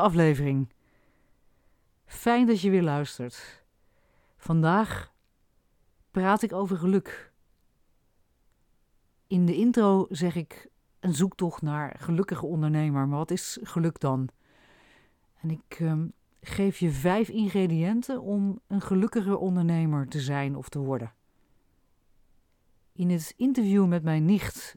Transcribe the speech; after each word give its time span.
Aflevering. 0.00 0.72
Fijn 2.04 2.46
dat 2.46 2.60
je 2.60 2.70
weer 2.70 2.82
luistert. 2.82 3.64
Vandaag 4.36 5.12
praat 6.10 6.42
ik 6.42 6.52
over 6.52 6.76
geluk. 6.76 7.32
In 9.26 9.46
de 9.46 9.56
intro 9.56 10.06
zeg 10.10 10.34
ik 10.34 10.68
een 11.00 11.14
zoektocht 11.14 11.62
naar 11.62 11.96
gelukkige 11.98 12.46
ondernemer. 12.46 13.08
Maar 13.08 13.18
wat 13.18 13.30
is 13.30 13.58
geluk 13.62 14.00
dan? 14.00 14.28
En 15.40 15.50
ik 15.50 15.76
ehm, 15.78 16.06
geef 16.40 16.78
je 16.78 16.90
vijf 16.90 17.28
ingrediënten 17.28 18.22
om 18.22 18.60
een 18.66 18.80
gelukkige 18.80 19.38
ondernemer 19.38 20.08
te 20.08 20.20
zijn 20.20 20.56
of 20.56 20.68
te 20.68 20.78
worden. 20.78 21.12
In 22.92 23.10
het 23.10 23.34
interview 23.36 23.86
met 23.86 24.02
mijn 24.02 24.24
nicht, 24.24 24.76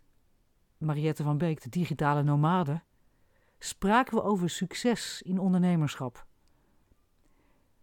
Mariette 0.77 1.23
van 1.23 1.37
Beek, 1.37 1.61
de 1.61 1.69
digitale 1.69 2.23
nomade, 2.23 2.81
spraken 3.59 4.15
we 4.15 4.23
over 4.23 4.49
succes 4.49 5.21
in 5.21 5.39
ondernemerschap. 5.39 6.25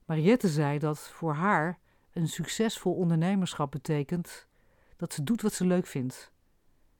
Mariette 0.05 0.49
zei 0.49 0.79
dat 0.79 0.99
voor 0.99 1.35
haar 1.35 1.79
een 2.13 2.29
succesvol 2.29 2.95
ondernemerschap 2.95 3.71
betekent 3.71 4.47
dat 4.97 5.13
ze 5.13 5.25
doet 5.25 5.43
wat 5.43 5.53
ze 5.53 5.67
leuk 5.67 5.87
vindt 5.87 6.33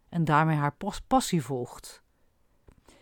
en 0.09 0.25
daarmee 0.25 0.57
haar 0.57 0.77
passie 1.07 1.43
volgt. 1.43 2.03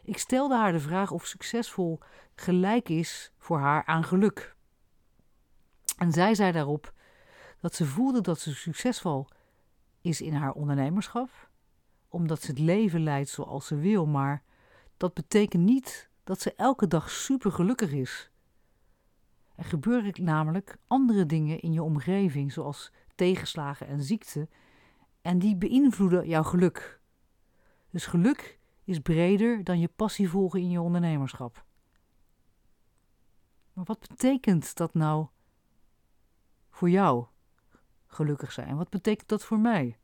Ik 0.03 0.19
stelde 0.19 0.57
haar 0.57 0.73
de 0.73 0.81
vraag 0.81 1.11
of 1.11 1.27
succesvol 1.27 1.99
gelijk 2.35 2.89
is 2.89 3.33
voor 3.39 3.59
haar 3.59 3.85
aan 3.85 4.05
geluk. 4.05 4.57
En 5.97 6.13
zij 6.13 6.35
zei 6.35 6.53
daarop 6.53 6.93
dat 7.61 7.75
ze 7.75 7.87
voelde 7.87 8.21
dat 8.21 8.41
ze 8.41 8.55
succesvol 8.55 9.27
is 10.01 10.21
in 10.21 10.35
haar 10.35 10.53
ondernemerschap, 10.53 11.31
omdat 12.09 12.43
ze 12.43 12.51
het 12.51 12.59
leven 12.59 13.03
leidt 13.03 13.29
zoals 13.29 13.67
ze 13.67 13.77
wil, 13.77 14.07
maar 14.07 14.43
dat 14.97 15.15
betekent 15.15 15.63
niet 15.63 16.11
dat 16.25 16.41
ze 16.41 16.55
elke 16.55 16.87
dag 16.87 17.11
super 17.11 17.53
gelukkig 17.53 17.93
is. 17.93 18.31
Er 19.55 19.65
gebeuren 19.65 20.25
namelijk 20.25 20.77
andere 20.87 21.27
dingen 21.27 21.61
in 21.61 21.73
je 21.73 21.83
omgeving, 21.83 22.53
zoals 22.53 22.93
tegenslagen 23.15 23.87
en 23.87 24.03
ziekte, 24.03 24.49
en 25.21 25.39
die 25.39 25.57
beïnvloeden 25.57 26.29
jouw 26.29 26.43
geluk. 26.43 27.01
Dus 27.91 28.07
geluk 28.07 28.59
is 28.85 28.99
breder 28.99 29.65
dan 29.65 29.79
je 29.79 29.89
passie 29.89 30.29
volgen 30.29 30.61
in 30.61 30.71
je 30.71 30.81
ondernemerschap. 30.81 31.65
Maar 33.73 33.85
wat 33.85 34.09
betekent 34.09 34.77
dat 34.77 34.95
nou 34.95 35.27
voor 36.71 36.91
jou, 36.91 37.27
gelukkig 38.07 38.53
zijn? 38.53 38.77
Wat 38.77 38.89
betekent 38.89 39.29
dat 39.29 39.45
voor 39.45 39.59
mij? 39.59 39.99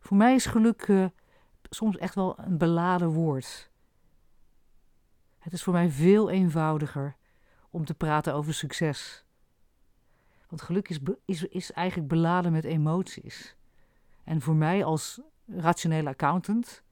Voor 0.00 0.16
mij 0.16 0.34
is 0.34 0.46
geluk 0.46 0.88
uh, 0.88 1.06
soms 1.70 1.96
echt 1.96 2.14
wel 2.14 2.38
een 2.38 2.58
beladen 2.58 3.08
woord. 3.08 3.70
Het 5.38 5.52
is 5.52 5.62
voor 5.62 5.72
mij 5.72 5.90
veel 5.90 6.30
eenvoudiger 6.30 7.16
om 7.70 7.84
te 7.84 7.94
praten 7.94 8.34
over 8.34 8.54
succes. 8.54 9.24
Want 10.48 10.62
geluk 10.62 10.88
is, 10.88 10.98
is, 11.24 11.42
is 11.42 11.72
eigenlijk 11.72 12.08
beladen 12.08 12.52
met 12.52 12.64
emoties. 12.64 13.56
En 14.24 14.40
voor 14.40 14.54
mij 14.54 14.84
als 14.84 15.20
rationele 15.46 16.08
accountant 16.08 16.82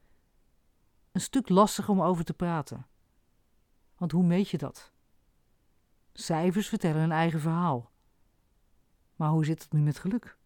een 1.11 1.21
stuk 1.21 1.49
lastig 1.49 1.89
om 1.89 2.01
over 2.01 2.23
te 2.23 2.33
praten. 2.33 2.85
Want 3.97 4.11
hoe 4.11 4.23
meet 4.23 4.49
je 4.49 4.57
dat? 4.57 4.91
Cijfers 6.13 6.67
vertellen 6.67 7.01
een 7.01 7.11
eigen 7.11 7.39
verhaal. 7.39 7.91
Maar 9.15 9.29
hoe 9.29 9.45
zit 9.45 9.63
het 9.63 9.71
nu 9.71 9.79
met 9.79 9.99
geluk? 9.99 10.37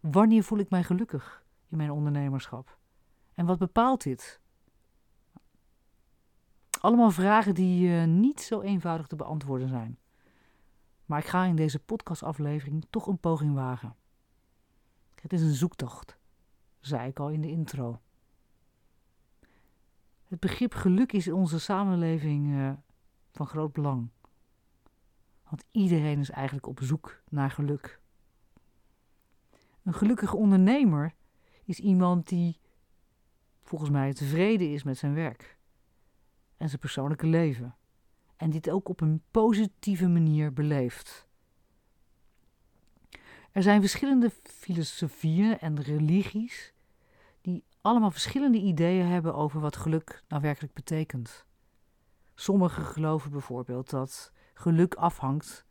Wanneer 0.00 0.44
voel 0.44 0.58
ik 0.58 0.70
mij 0.70 0.84
gelukkig 0.84 1.44
in 1.70 1.76
mijn 1.76 1.90
ondernemerschap? 1.90 2.78
En 3.34 3.46
wat 3.46 3.58
bepaalt 3.58 4.02
dit? 4.02 4.40
Allemaal 6.80 7.10
vragen 7.10 7.54
die 7.54 7.88
uh, 7.88 8.04
niet 8.04 8.40
zo 8.40 8.60
eenvoudig 8.60 9.06
te 9.06 9.16
beantwoorden 9.16 9.68
zijn. 9.68 9.98
Maar 11.04 11.18
ik 11.18 11.26
ga 11.26 11.44
in 11.44 11.56
deze 11.56 11.78
podcastaflevering 11.78 12.86
toch 12.90 13.06
een 13.06 13.18
poging 13.18 13.54
wagen. 13.54 13.96
Het 15.20 15.32
is 15.32 15.42
een 15.42 15.54
zoektocht, 15.54 16.18
zei 16.80 17.08
ik 17.08 17.18
al 17.18 17.28
in 17.28 17.40
de 17.40 17.50
intro. 17.50 18.00
Het 20.28 20.40
begrip 20.40 20.74
geluk 20.74 21.12
is 21.12 21.26
in 21.26 21.32
onze 21.32 21.60
samenleving 21.60 22.46
uh, 22.46 22.72
van 23.32 23.46
groot 23.46 23.72
belang. 23.72 24.08
Want 25.48 25.64
iedereen 25.70 26.18
is 26.18 26.30
eigenlijk 26.30 26.66
op 26.66 26.80
zoek 26.82 27.22
naar 27.28 27.50
geluk. 27.50 28.00
Een 29.82 29.94
gelukkige 29.94 30.36
ondernemer 30.36 31.14
is 31.70 31.78
iemand 31.78 32.28
die 32.28 32.58
volgens 33.62 33.90
mij 33.90 34.12
tevreden 34.12 34.72
is 34.72 34.82
met 34.82 34.98
zijn 34.98 35.14
werk 35.14 35.58
en 36.56 36.68
zijn 36.68 36.80
persoonlijke 36.80 37.26
leven. 37.26 37.76
En 38.36 38.50
dit 38.50 38.70
ook 38.70 38.88
op 38.88 39.00
een 39.00 39.22
positieve 39.30 40.08
manier 40.08 40.52
beleeft. 40.52 41.28
Er 43.52 43.62
zijn 43.62 43.80
verschillende 43.80 44.30
filosofieën 44.42 45.58
en 45.58 45.82
religies 45.82 46.72
die 47.40 47.64
allemaal 47.80 48.10
verschillende 48.10 48.58
ideeën 48.58 49.06
hebben 49.06 49.34
over 49.34 49.60
wat 49.60 49.76
geluk 49.76 50.22
nou 50.28 50.42
werkelijk 50.42 50.72
betekent. 50.74 51.46
Sommigen 52.34 52.84
geloven 52.84 53.30
bijvoorbeeld 53.30 53.90
dat 53.90 54.32
geluk 54.54 54.94
afhangt 54.94 55.64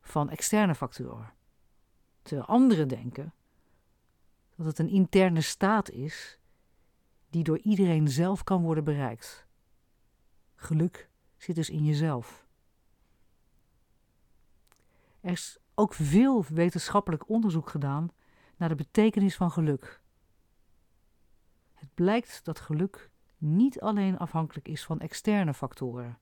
van 0.00 0.30
externe 0.30 0.74
factoren. 0.74 1.32
Terwijl 2.22 2.48
anderen 2.48 2.88
denken 2.88 3.32
dat 4.60 4.68
het 4.68 4.78
een 4.78 4.94
interne 4.94 5.40
staat 5.40 5.90
is 5.90 6.38
die 7.30 7.44
door 7.44 7.58
iedereen 7.58 8.08
zelf 8.08 8.44
kan 8.44 8.62
worden 8.62 8.84
bereikt. 8.84 9.46
Geluk 10.54 11.10
zit 11.36 11.54
dus 11.54 11.70
in 11.70 11.84
jezelf. 11.84 12.46
Er 15.20 15.30
is 15.30 15.58
ook 15.74 15.94
veel 15.94 16.44
wetenschappelijk 16.44 17.28
onderzoek 17.28 17.68
gedaan 17.68 18.10
naar 18.56 18.68
de 18.68 18.74
betekenis 18.74 19.36
van 19.36 19.50
geluk. 19.50 20.02
Het 21.72 21.94
blijkt 21.94 22.44
dat 22.44 22.60
geluk 22.60 23.10
niet 23.38 23.80
alleen 23.80 24.18
afhankelijk 24.18 24.68
is 24.68 24.84
van 24.84 25.00
externe 25.00 25.54
factoren, 25.54 26.18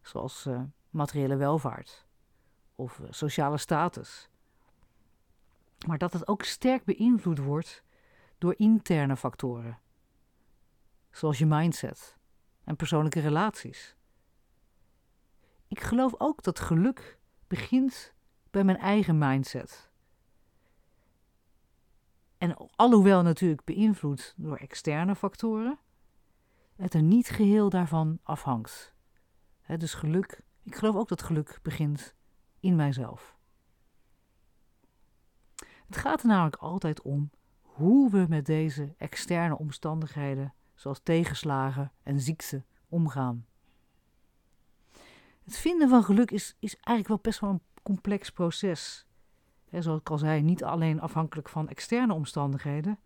zoals 0.00 0.46
uh, 0.46 0.62
materiële 0.90 1.36
welvaart 1.36 2.06
of 2.74 2.98
uh, 2.98 3.06
sociale 3.10 3.58
status, 3.58 4.30
maar 5.86 5.98
dat 5.98 6.12
het 6.12 6.28
ook 6.28 6.42
sterk 6.42 6.84
beïnvloed 6.84 7.38
wordt 7.38 7.82
door 8.38 8.54
interne 8.56 9.16
factoren, 9.16 9.78
zoals 11.10 11.38
je 11.38 11.46
mindset 11.46 12.18
en 12.64 12.76
persoonlijke 12.76 13.20
relaties. 13.20 13.96
Ik 15.68 15.80
geloof 15.80 16.14
ook 16.18 16.42
dat 16.42 16.60
geluk 16.60 17.18
begint 17.46 18.14
bij 18.50 18.64
mijn 18.64 18.78
eigen 18.78 19.18
mindset. 19.18 19.90
En 22.38 22.56
alhoewel 22.76 23.22
natuurlijk 23.22 23.64
beïnvloed 23.64 24.34
door 24.36 24.56
externe 24.56 25.14
factoren, 25.14 25.78
het 26.76 26.94
er 26.94 27.02
niet 27.02 27.28
geheel 27.28 27.70
daarvan 27.70 28.18
afhangt. 28.22 28.94
dus 29.78 29.94
geluk, 29.94 30.42
ik 30.62 30.74
geloof 30.74 30.96
ook 30.96 31.08
dat 31.08 31.22
geluk 31.22 31.58
begint 31.62 32.14
in 32.60 32.76
mijzelf. 32.76 33.36
Het 35.92 36.00
gaat 36.00 36.22
er 36.22 36.28
namelijk 36.28 36.56
altijd 36.56 37.02
om 37.02 37.30
hoe 37.62 38.10
we 38.10 38.26
met 38.28 38.46
deze 38.46 38.94
externe 38.96 39.58
omstandigheden, 39.58 40.54
zoals 40.74 41.00
tegenslagen 41.02 41.92
en 42.02 42.20
ziekte, 42.20 42.64
omgaan. 42.88 43.46
Het 45.44 45.56
vinden 45.56 45.88
van 45.88 46.04
geluk 46.04 46.30
is, 46.30 46.56
is 46.58 46.74
eigenlijk 46.74 47.08
wel 47.08 47.18
best 47.22 47.40
wel 47.40 47.50
een 47.50 47.62
complex 47.82 48.30
proces. 48.30 49.06
zoals 49.70 50.00
ik 50.00 50.10
al 50.10 50.18
zei, 50.18 50.42
niet 50.42 50.64
alleen 50.64 51.00
afhankelijk 51.00 51.48
van 51.48 51.68
externe 51.68 52.14
omstandigheden, 52.14 52.98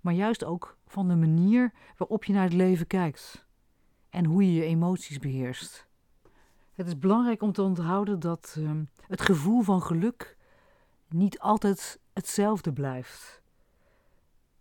maar 0.00 0.14
juist 0.14 0.44
ook 0.44 0.76
van 0.86 1.08
de 1.08 1.16
manier 1.16 1.72
waarop 1.96 2.24
je 2.24 2.32
naar 2.32 2.44
het 2.44 2.52
leven 2.52 2.86
kijkt 2.86 3.46
en 4.08 4.24
hoe 4.24 4.46
je 4.46 4.52
je 4.52 4.64
emoties 4.64 5.18
beheerst. 5.18 5.88
Het 6.74 6.86
is 6.86 6.98
belangrijk 6.98 7.42
om 7.42 7.52
te 7.52 7.62
onthouden 7.62 8.20
dat 8.20 8.56
ehm, 8.58 8.84
het 9.06 9.20
gevoel 9.20 9.62
van 9.62 9.82
geluk 9.82 10.35
niet 11.16 11.38
altijd 11.38 12.00
hetzelfde 12.12 12.72
blijft, 12.72 13.42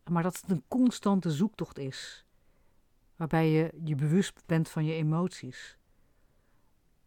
maar 0.09 0.23
dat 0.23 0.39
het 0.41 0.49
een 0.49 0.63
constante 0.67 1.31
zoektocht 1.31 1.77
is, 1.77 2.25
waarbij 3.15 3.49
je 3.49 3.71
je 3.83 3.95
bewust 3.95 4.41
bent 4.45 4.69
van 4.69 4.85
je 4.85 4.93
emoties. 4.93 5.77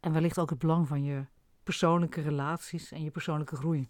En 0.00 0.12
wellicht 0.12 0.39
ook 0.39 0.50
het 0.50 0.59
belang 0.59 0.89
van 0.89 1.05
je 1.05 1.25
persoonlijke 1.62 2.21
relaties 2.21 2.93
en 2.93 3.03
je 3.03 3.11
persoonlijke 3.11 3.56
groei. 3.56 3.89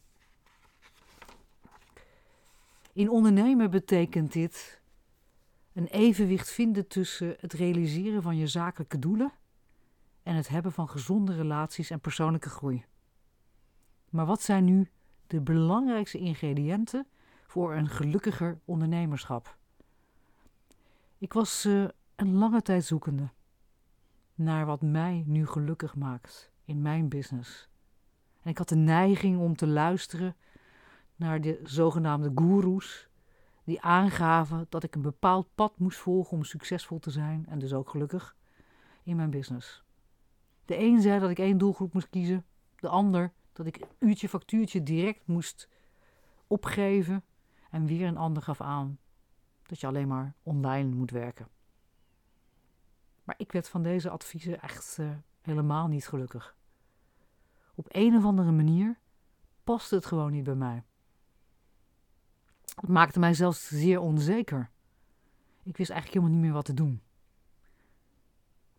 In 2.92 3.10
ondernemen 3.10 3.70
betekent 3.70 4.32
dit 4.32 4.80
een 5.72 5.86
evenwicht 5.86 6.50
vinden 6.50 6.86
tussen 6.86 7.36
het 7.40 7.52
realiseren 7.52 8.22
van 8.22 8.36
je 8.36 8.46
zakelijke 8.46 8.98
doelen 8.98 9.32
en 10.22 10.34
het 10.34 10.48
hebben 10.48 10.72
van 10.72 10.88
gezonde 10.88 11.34
relaties 11.34 11.90
en 11.90 12.00
persoonlijke 12.00 12.48
groei. 12.48 12.84
Maar 14.08 14.26
wat 14.26 14.42
zijn 14.42 14.64
nu 14.64 14.90
de 15.28 15.40
belangrijkste 15.40 16.18
ingrediënten 16.18 17.06
voor 17.46 17.74
een 17.74 17.88
gelukkiger 17.88 18.58
ondernemerschap? 18.64 19.56
Ik 21.18 21.32
was 21.32 21.64
uh, 21.64 21.88
een 22.16 22.34
lange 22.34 22.62
tijd 22.62 22.84
zoekende 22.84 23.28
naar 24.34 24.66
wat 24.66 24.82
mij 24.82 25.22
nu 25.26 25.46
gelukkig 25.46 25.94
maakt 25.94 26.50
in 26.64 26.82
mijn 26.82 27.08
business. 27.08 27.68
En 28.42 28.50
ik 28.50 28.58
had 28.58 28.68
de 28.68 28.76
neiging 28.76 29.38
om 29.38 29.56
te 29.56 29.66
luisteren 29.66 30.36
naar 31.16 31.40
de 31.40 31.60
zogenaamde 31.62 32.32
goeroes, 32.34 33.08
die 33.64 33.80
aangaven 33.80 34.66
dat 34.68 34.82
ik 34.82 34.94
een 34.94 35.02
bepaald 35.02 35.48
pad 35.54 35.78
moest 35.78 35.98
volgen 35.98 36.36
om 36.36 36.44
succesvol 36.44 36.98
te 36.98 37.10
zijn 37.10 37.46
en 37.48 37.58
dus 37.58 37.72
ook 37.72 37.90
gelukkig 37.90 38.36
in 39.02 39.16
mijn 39.16 39.30
business. 39.30 39.84
De 40.64 40.78
een 40.78 41.00
zei 41.00 41.20
dat 41.20 41.30
ik 41.30 41.38
één 41.38 41.58
doelgroep 41.58 41.92
moest 41.92 42.10
kiezen, 42.10 42.44
de 42.76 42.88
ander 42.88 43.32
dat 43.58 43.66
ik 43.66 43.86
uurtje 43.98 44.28
factuurtje 44.28 44.82
direct 44.82 45.26
moest 45.26 45.68
opgeven 46.46 47.24
en 47.70 47.86
weer 47.86 48.06
een 48.06 48.16
ander 48.16 48.42
gaf 48.42 48.60
aan 48.60 48.98
dat 49.62 49.80
je 49.80 49.86
alleen 49.86 50.08
maar 50.08 50.34
online 50.42 50.94
moet 50.94 51.10
werken. 51.10 51.48
Maar 53.24 53.34
ik 53.38 53.52
werd 53.52 53.68
van 53.68 53.82
deze 53.82 54.10
adviezen 54.10 54.60
echt 54.60 54.96
uh, 55.00 55.10
helemaal 55.40 55.88
niet 55.88 56.06
gelukkig. 56.06 56.56
Op 57.74 57.86
een 57.88 58.16
of 58.16 58.24
andere 58.24 58.52
manier 58.52 58.98
paste 59.64 59.94
het 59.94 60.06
gewoon 60.06 60.32
niet 60.32 60.44
bij 60.44 60.54
mij. 60.54 60.82
Het 62.80 62.88
maakte 62.88 63.18
mij 63.18 63.34
zelfs 63.34 63.68
zeer 63.68 64.00
onzeker. 64.00 64.70
Ik 65.62 65.76
wist 65.76 65.90
eigenlijk 65.90 66.20
helemaal 66.20 66.30
niet 66.30 66.46
meer 66.46 66.56
wat 66.56 66.64
te 66.64 66.74
doen. 66.74 67.02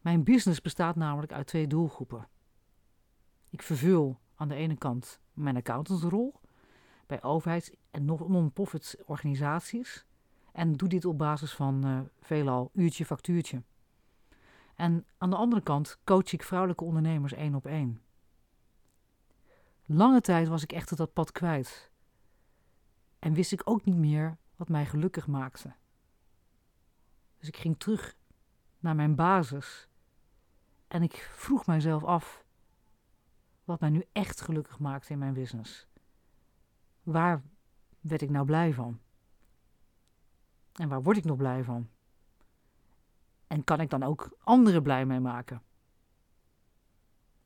Mijn 0.01 0.23
business 0.23 0.61
bestaat 0.61 0.95
namelijk 0.95 1.31
uit 1.31 1.47
twee 1.47 1.67
doelgroepen. 1.67 2.27
Ik 3.49 3.61
vervul 3.61 4.19
aan 4.39 4.47
de 4.47 4.55
ene 4.55 4.77
kant 4.77 5.19
mijn 5.33 5.55
accountantsrol 5.55 6.39
bij 7.05 7.23
overheids- 7.23 7.71
en 7.91 8.05
non-profit 8.05 8.97
organisaties 9.05 10.05
en 10.51 10.73
doe 10.73 10.89
dit 10.89 11.05
op 11.05 11.17
basis 11.17 11.53
van 11.53 11.87
uh, 11.87 11.99
veelal 12.19 12.69
uurtje 12.73 13.05
factuurtje. 13.05 13.63
En 14.75 15.05
aan 15.17 15.29
de 15.29 15.35
andere 15.35 15.61
kant 15.61 15.99
coach 16.03 16.31
ik 16.31 16.43
vrouwelijke 16.43 16.83
ondernemers 16.83 17.33
één 17.33 17.55
op 17.55 17.65
één. 17.65 18.01
Lange 19.85 20.21
tijd 20.21 20.47
was 20.47 20.63
ik 20.63 20.71
echter 20.71 20.97
dat 20.97 21.13
pad 21.13 21.31
kwijt. 21.31 21.91
En 23.19 23.33
wist 23.33 23.51
ik 23.51 23.61
ook 23.63 23.85
niet 23.85 23.97
meer 23.97 24.37
wat 24.55 24.69
mij 24.69 24.85
gelukkig 24.85 25.27
maakte. 25.27 25.73
Dus 27.37 27.47
ik 27.47 27.57
ging 27.57 27.79
terug 27.79 28.15
naar 28.79 28.95
mijn 28.95 29.15
basis. 29.15 29.87
En 30.87 31.03
ik 31.03 31.29
vroeg 31.33 31.65
mijzelf 31.65 32.03
af 32.03 32.43
wat 33.69 33.79
mij 33.79 33.89
nu 33.89 34.05
echt 34.11 34.41
gelukkig 34.41 34.79
maakte 34.79 35.11
in 35.11 35.19
mijn 35.19 35.33
business. 35.33 35.87
Waar 37.03 37.43
werd 37.99 38.21
ik 38.21 38.29
nou 38.29 38.45
blij 38.45 38.73
van? 38.73 38.99
En 40.73 40.89
waar 40.89 41.03
word 41.03 41.17
ik 41.17 41.23
nog 41.23 41.37
blij 41.37 41.63
van? 41.63 41.89
En 43.47 43.63
kan 43.63 43.79
ik 43.79 43.89
dan 43.89 44.03
ook 44.03 44.37
anderen 44.43 44.83
blij 44.83 45.05
mee 45.05 45.19
maken? 45.19 45.61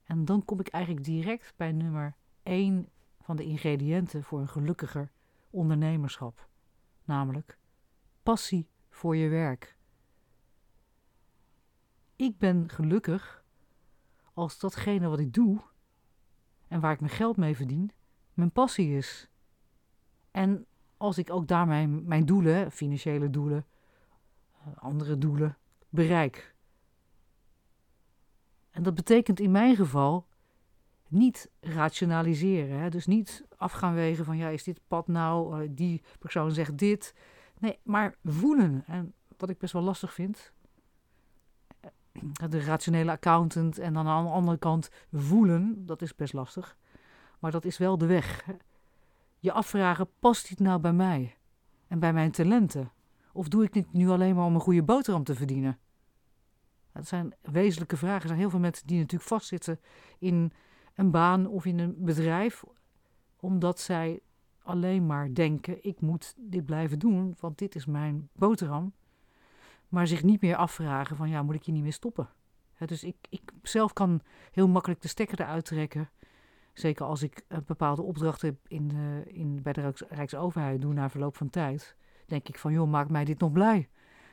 En 0.03 0.25
dan 0.25 0.45
kom 0.45 0.59
ik 0.59 0.67
eigenlijk 0.67 1.05
direct 1.05 1.53
bij 1.55 1.71
nummer 1.71 2.15
1 2.43 2.89
van 3.19 3.35
de 3.35 3.43
ingrediënten 3.43 4.23
voor 4.23 4.39
een 4.39 4.49
gelukkiger 4.49 5.11
ondernemerschap, 5.49 6.49
namelijk 7.03 7.57
passie 8.23 8.67
voor 8.89 9.15
je 9.15 9.29
werk. 9.29 9.77
Ik 12.15 12.37
ben 12.37 12.69
gelukkig 12.69 13.43
als 14.33 14.59
datgene 14.59 15.07
wat 15.07 15.19
ik 15.19 15.33
doe 15.33 15.71
en 16.73 16.79
waar 16.79 16.91
ik 16.91 16.99
mijn 16.99 17.11
geld 17.11 17.37
mee 17.37 17.55
verdien, 17.55 17.91
mijn 18.33 18.51
passie 18.51 18.97
is. 18.97 19.29
En 20.31 20.65
als 20.97 21.17
ik 21.17 21.29
ook 21.29 21.47
daarmee 21.47 21.87
mijn 21.87 22.25
doelen, 22.25 22.71
financiële 22.71 23.29
doelen, 23.29 23.65
eh, 24.51 24.77
andere 24.77 25.17
doelen, 25.17 25.57
bereik. 25.89 26.55
En 28.69 28.83
dat 28.83 28.95
betekent 28.95 29.39
in 29.39 29.51
mijn 29.51 29.75
geval 29.75 30.27
niet 31.07 31.49
rationaliseren. 31.59 32.79
Hè? 32.79 32.89
Dus 32.89 33.05
niet 33.05 33.45
af 33.57 33.71
gaan 33.71 33.93
wegen 33.93 34.25
van 34.25 34.37
ja, 34.37 34.49
is 34.49 34.63
dit 34.63 34.79
pad 34.87 35.07
nou, 35.07 35.61
uh, 35.63 35.69
die 35.71 36.01
persoon 36.19 36.51
zegt 36.51 36.77
dit. 36.77 37.15
Nee, 37.59 37.79
maar 37.83 38.15
voelen. 38.23 38.83
En 38.87 39.13
wat 39.37 39.49
ik 39.49 39.57
best 39.57 39.73
wel 39.73 39.81
lastig 39.81 40.13
vind. 40.13 40.52
De 42.50 42.62
rationele 42.63 43.12
accountant 43.12 43.77
en 43.77 43.94
dan 43.94 44.07
aan 44.07 44.25
de 44.25 44.31
andere 44.31 44.57
kant 44.57 44.89
voelen, 45.12 45.86
dat 45.86 46.01
is 46.01 46.15
best 46.15 46.33
lastig. 46.33 46.77
Maar 47.39 47.51
dat 47.51 47.65
is 47.65 47.77
wel 47.77 47.98
de 47.98 48.06
weg. 48.06 48.45
Je 49.39 49.51
afvragen, 49.51 50.07
past 50.19 50.50
dit 50.50 50.60
nou 50.60 50.79
bij 50.79 50.93
mij? 50.93 51.38
En 51.88 52.00
bij 52.00 52.13
mijn 52.13 52.32
talenten? 52.32 52.91
Of 53.34 53.48
doe 53.48 53.63
ik 53.63 53.74
dit 53.74 53.93
nu 53.93 54.10
alleen 54.10 54.36
maar 54.36 54.46
om 54.46 54.55
een 54.55 54.62
goede 54.62 54.84
boterham 54.84 55.24
te 55.24 55.36
verdienen? 55.36 55.77
Dat 56.91 57.08
zijn 57.08 57.34
wezenlijke 57.41 57.98
vragen. 57.98 58.22
Er 58.22 58.27
zijn 58.27 58.39
heel 58.39 58.50
veel 58.50 58.60
mensen 58.60 58.88
die 58.88 58.98
natuurlijk 58.98 59.29
vastzitten 59.29 59.79
in 60.20 60.51
een 60.96 61.12
baan 61.12 61.48
of 61.48 61.65
in 61.65 61.79
een 61.79 61.96
bedrijf, 61.98 62.63
omdat 63.39 63.79
zij 63.79 64.22
alleen 64.63 65.05
maar 65.05 65.34
denken: 65.34 65.84
ik 65.86 66.01
moet 66.01 66.34
dit 66.38 66.65
blijven 66.65 67.00
doen, 67.00 67.36
want 67.39 67.58
dit 67.58 67.75
is 67.75 67.86
mijn 67.86 68.29
boterham. 68.34 68.93
Maar 69.93 70.07
zich 70.07 70.23
niet 70.23 70.41
meer 70.41 70.55
afvragen: 70.55 71.15
van 71.15 71.29
ja, 71.29 71.43
moet 71.43 71.55
ik 71.55 71.63
hier 71.63 71.73
niet 71.73 71.83
meer 71.83 71.93
stoppen? 71.93 72.29
dus 72.85 73.03
ik, 73.03 73.15
ik 73.29 73.41
zelf 73.62 73.93
kan 73.93 74.21
heel 74.51 74.67
makkelijk 74.67 75.01
de 75.01 75.07
stekker 75.07 75.41
eruit 75.41 75.65
trekken. 75.65 76.09
Zeker 76.73 77.05
als 77.05 77.23
ik 77.23 77.45
een 77.47 77.63
bepaalde 77.65 78.01
opdrachten 78.01 78.59
in 78.67 78.88
de, 78.88 79.23
in, 79.25 79.62
bij 79.62 79.73
de 79.73 79.93
Rijksoverheid 80.09 80.81
doe 80.81 80.93
na 80.93 81.09
verloop 81.09 81.38
van 81.38 81.50
tijd. 81.50 81.95
Denk 82.25 82.47
ik 82.47 82.59
van, 82.59 82.73
joh, 82.73 82.89
maakt 82.89 83.09
mij 83.09 83.25
dit 83.25 83.39
nog 83.39 83.51
blij? 83.51 83.89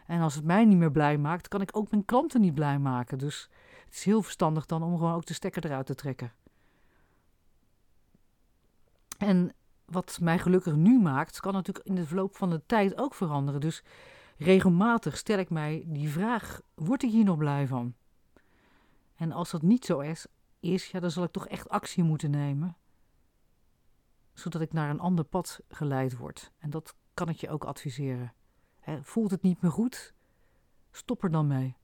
En 0.07 0.21
als 0.21 0.35
het 0.35 0.45
mij 0.45 0.65
niet 0.65 0.79
meer 0.79 0.91
blij 0.91 1.19
maakt, 1.19 1.49
kan 1.49 1.61
ik 1.61 1.77
ook 1.77 1.91
mijn 1.91 2.05
klanten 2.05 2.41
niet 2.41 2.55
blij 2.55 2.79
maken. 2.79 3.19
Dus 3.19 3.51
het 3.85 3.95
is 3.95 4.05
heel 4.05 4.23
verstandig 4.23 4.67
dan 4.67 4.83
om 4.83 4.97
gewoon 4.97 5.15
ook 5.15 5.27
de 5.27 5.35
stekker 5.35 5.65
eruit 5.65 5.87
te 5.87 5.95
trekken. 5.95 6.33
En 9.19 9.55
wat 9.85 10.19
mij 10.21 10.39
gelukkig 10.39 10.75
nu 10.75 11.01
maakt, 11.01 11.41
kan 11.41 11.53
natuurlijk 11.53 11.87
in 11.87 11.95
de 11.95 12.07
verloop 12.07 12.37
van 12.37 12.51
de 12.51 12.63
tijd 12.67 12.99
ook 12.99 13.15
veranderen. 13.15 13.61
Dus 13.61 13.83
regelmatig 14.41 15.17
stel 15.17 15.39
ik 15.39 15.51
mij 15.51 15.85
die 15.87 16.09
vraag: 16.09 16.61
word 16.75 17.03
ik 17.03 17.11
hier 17.11 17.25
nog 17.25 17.37
blij 17.37 17.67
van? 17.67 17.95
En 19.15 19.33
als 19.33 19.51
dat 19.51 19.63
niet 19.63 19.85
zo 19.85 19.99
is, 19.99 20.27
is 20.61 20.91
ja, 20.91 21.01
dan 21.01 21.11
zal 21.11 21.25
ik 21.25 21.31
toch 21.31 21.47
echt 21.47 21.69
actie 21.69 22.03
moeten 22.03 22.31
nemen. 22.31 22.77
Zodat 24.33 24.61
ik 24.61 24.73
naar 24.73 24.91
een 24.91 25.01
ander 25.01 25.25
pad 25.25 25.61
geleid 25.69 26.17
word. 26.17 26.53
En 26.59 26.71
dat 26.71 26.95
kan 27.15 27.29
ik 27.29 27.37
je 27.37 27.51
ook 27.51 27.65
adviseren. 27.65 28.33
voelt 29.03 29.31
het 29.31 29.43
niet 29.43 29.61
meer 29.63 29.71
goed? 29.71 30.15
Stop 30.91 31.23
er 31.23 31.31
dan 31.31 31.47
mee. 31.47 31.77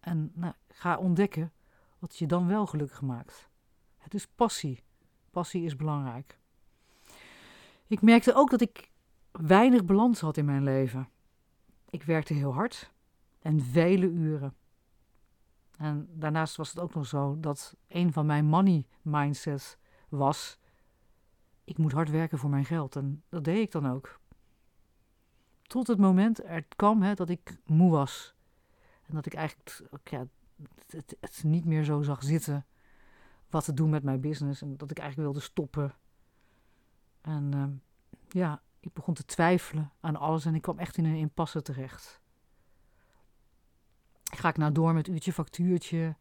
En 0.00 0.32
nou, 0.34 0.54
ga 0.68 0.96
ontdekken 0.96 1.52
wat 1.98 2.16
je 2.16 2.26
dan 2.26 2.46
wel 2.46 2.66
gelukkig 2.66 3.00
maakt. 3.00 3.48
Het 3.96 4.14
is 4.14 4.26
passie. 4.26 4.82
Passie 5.30 5.64
is 5.64 5.76
belangrijk. 5.76 6.38
Ik 7.86 8.02
merkte 8.02 8.34
ook 8.34 8.50
dat 8.50 8.60
ik 8.60 8.90
weinig 9.30 9.84
balans 9.84 10.20
had 10.20 10.36
in 10.36 10.44
mijn 10.44 10.62
leven. 10.62 11.08
Ik 11.94 12.02
werkte 12.02 12.34
heel 12.34 12.54
hard 12.54 12.92
en 13.38 13.60
vele 13.60 14.06
uren. 14.06 14.54
En 15.76 16.08
daarnaast 16.12 16.56
was 16.56 16.68
het 16.68 16.80
ook 16.80 16.94
nog 16.94 17.06
zo 17.06 17.40
dat 17.40 17.76
een 17.88 18.12
van 18.12 18.26
mijn 18.26 18.44
money 18.44 18.86
mindsets 19.02 19.76
was: 20.08 20.58
ik 21.64 21.78
moet 21.78 21.92
hard 21.92 22.10
werken 22.10 22.38
voor 22.38 22.50
mijn 22.50 22.64
geld. 22.64 22.96
En 22.96 23.22
dat 23.28 23.44
deed 23.44 23.58
ik 23.58 23.70
dan 23.70 23.88
ook. 23.88 24.20
Tot 25.62 25.86
het 25.86 25.98
moment 25.98 26.44
er 26.44 26.64
kwam 26.76 27.02
hè, 27.02 27.14
dat 27.14 27.28
ik 27.28 27.56
moe 27.64 27.90
was. 27.90 28.34
En 29.06 29.14
dat 29.14 29.26
ik 29.26 29.34
eigenlijk 29.34 29.82
ja, 30.04 30.26
het, 30.86 31.16
het, 31.20 31.42
niet 31.44 31.64
meer 31.64 31.84
zo 31.84 32.02
zag 32.02 32.22
zitten 32.22 32.66
wat 33.48 33.64
te 33.64 33.74
doen 33.74 33.90
met 33.90 34.02
mijn 34.02 34.20
business. 34.20 34.62
En 34.62 34.76
dat 34.76 34.90
ik 34.90 34.98
eigenlijk 34.98 35.30
wilde 35.30 35.46
stoppen. 35.46 35.94
En 37.20 37.54
ehm, 37.54 37.72
ja, 38.28 38.62
ik 38.84 38.92
begon 38.92 39.14
te 39.14 39.24
twijfelen 39.24 39.92
aan 40.00 40.16
alles 40.16 40.44
en 40.44 40.54
ik 40.54 40.62
kwam 40.62 40.78
echt 40.78 40.96
in 40.96 41.04
een 41.04 41.16
impasse 41.16 41.62
terecht. 41.62 42.20
Ga 44.34 44.48
ik 44.48 44.56
nou 44.56 44.72
door 44.72 44.94
met 44.94 45.08
uurtje 45.08 45.32
factuurtje? 45.32 46.16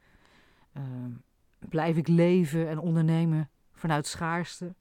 Ehm, 0.74 1.12
blijf 1.60 1.98
ik 1.98 2.08
leven 2.08 2.70
en 2.70 2.79
ondernemen 2.79 3.50
vanuit 3.72 4.08
schaarste? 4.08 4.75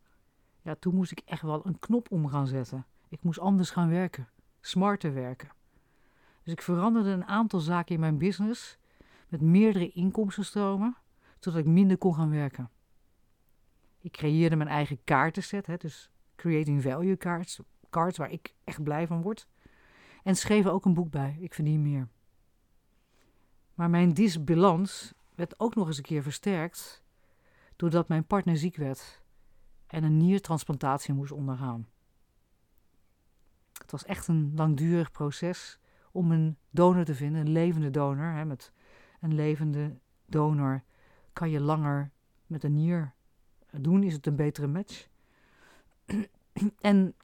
Ja, 0.61 0.75
toen 0.75 0.95
moest 0.95 1.13
ik 1.13 1.23
echt 1.25 1.43
wel 1.43 1.67
een 1.67 1.79
knop 1.79 2.11
om 2.11 2.29
gaan 2.29 2.47
zetten. 2.47 2.87
Ik 3.09 3.23
moest 3.23 3.39
anders 3.39 3.71
gaan 3.71 3.89
werken, 3.89 4.29
smarter 4.61 5.15
werken. 5.15 5.49
Dus 6.43 6.53
ik 6.53 6.63
veranderde 6.63 7.11
een 7.11 7.27
aantal 7.27 7.61
zaken 7.61 7.95
in 7.95 8.01
mijn 8.01 8.19
business 8.19 8.79
met 9.29 9.41
meerdere 9.41 9.91
inkomstenstromen, 9.91 10.97
zodat 11.39 11.61
ik 11.61 11.67
minder 11.67 11.99
kon 11.99 12.15
gaan 12.15 12.31
werken. 12.31 12.71
Ik 13.99 14.13
creëerde 14.13 14.57
mijn 14.57 14.69
eigen 14.69 15.05
kaartenset, 15.05 15.67
hè, 15.67 15.77
dus 15.77 16.11
creating 16.37 16.83
value 16.83 17.17
cards, 17.17 17.61
cards 17.93 18.19
waar 18.19 18.31
ik 18.31 18.55
echt 18.65 18.83
blij 18.83 19.07
van 19.07 19.23
word. 19.23 19.47
En 20.23 20.37
schreef 20.37 20.67
ook 20.67 20.85
een 20.85 20.95
boek 20.95 21.11
bij, 21.11 21.37
ik 21.41 21.55
verdien 21.55 21.83
meer. 21.83 22.09
Maar 23.75 23.91
mijn 23.91 24.13
disbalans 24.13 25.13
werd 25.35 25.61
ook 25.61 25.75
nog 25.75 25.87
eens 25.87 25.97
een 25.97 26.03
keer 26.03 26.23
versterkt 26.23 27.03
doordat 27.77 28.09
mijn 28.09 28.27
partner 28.27 28.57
ziek 28.57 28.77
werd 28.77 29.23
en 29.87 30.05
een 30.05 30.17
niertransplantatie 30.17 31.15
moest 31.15 31.33
ondergaan. 31.33 31.89
Het 33.73 33.91
was 33.91 34.05
echt 34.05 34.29
een 34.29 34.53
langdurig 34.55 35.11
proces 35.11 35.79
om 36.13 36.33
een 36.33 36.57
donor 36.71 37.05
te 37.05 37.15
vinden, 37.15 37.41
een 37.41 37.53
levende 37.53 37.91
donor. 37.91 38.33
Hè, 38.33 38.45
met 38.45 38.73
een 39.21 39.35
levende 39.35 39.99
donor 40.27 40.83
kan 41.33 41.51
je 41.51 41.61
langer 41.61 42.11
met 42.47 42.65
een 42.65 42.75
nier 42.75 43.13
doen, 43.71 44.03
is 44.03 44.13
het 44.13 44.27
een 44.27 44.37
betere 44.37 44.67
match. 44.67 45.09
en 46.81 47.15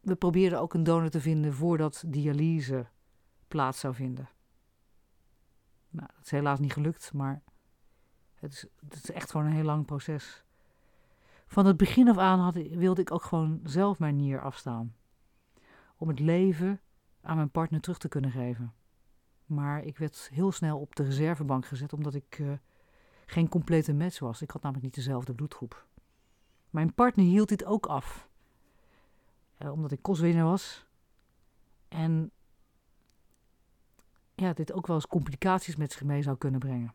we 0.00 0.14
probeerden 0.14 0.60
ook 0.60 0.74
een 0.74 0.82
donor 0.82 1.10
te 1.10 1.20
vinden 1.20 1.54
voordat 1.54 2.04
dialyse 2.06 2.86
plaats 3.48 3.80
zou 3.80 3.94
vinden. 3.94 4.28
Nou, 5.90 6.08
dat 6.14 6.24
is 6.24 6.30
helaas 6.30 6.58
niet 6.58 6.72
gelukt, 6.72 7.12
maar 7.12 7.42
het 8.34 8.52
is, 8.52 8.66
het 8.88 8.94
is 8.94 9.10
echt 9.10 9.30
gewoon 9.30 9.46
een 9.46 9.52
heel 9.52 9.64
lang 9.64 9.86
proces. 9.86 10.44
Van 11.46 11.66
het 11.66 11.76
begin 11.76 12.08
af 12.08 12.18
aan 12.18 12.38
had, 12.38 12.54
wilde 12.54 13.00
ik 13.00 13.10
ook 13.10 13.22
gewoon 13.22 13.60
zelf 13.64 13.98
mijn 13.98 14.16
nier 14.16 14.40
afstaan. 14.40 14.94
Om 15.96 16.08
het 16.08 16.18
leven 16.18 16.80
aan 17.20 17.36
mijn 17.36 17.50
partner 17.50 17.80
terug 17.80 17.98
te 17.98 18.08
kunnen 18.08 18.30
geven. 18.30 18.74
Maar 19.46 19.82
ik 19.82 19.98
werd 19.98 20.28
heel 20.32 20.52
snel 20.52 20.78
op 20.78 20.96
de 20.96 21.02
reservebank 21.02 21.66
gezet 21.66 21.92
omdat 21.92 22.14
ik 22.14 22.38
uh, 22.38 22.52
geen 23.26 23.48
complete 23.48 23.94
match 23.94 24.18
was. 24.18 24.42
Ik 24.42 24.50
had 24.50 24.62
namelijk 24.62 24.86
niet 24.86 24.94
dezelfde 24.94 25.34
bloedgroep. 25.34 25.86
Mijn 26.70 26.94
partner 26.94 27.24
hield 27.24 27.48
dit 27.48 27.64
ook 27.64 27.86
af. 27.86 28.29
Uh, 29.62 29.72
omdat 29.72 29.90
ik 29.90 30.02
kostwinner 30.02 30.44
was. 30.44 30.86
En 31.88 32.30
ja, 34.34 34.52
dit 34.52 34.72
ook 34.72 34.86
wel 34.86 34.96
eens 34.96 35.06
complicaties 35.06 35.76
met 35.76 35.92
zich 35.92 36.02
mee 36.02 36.22
zou 36.22 36.36
kunnen 36.36 36.60
brengen. 36.60 36.94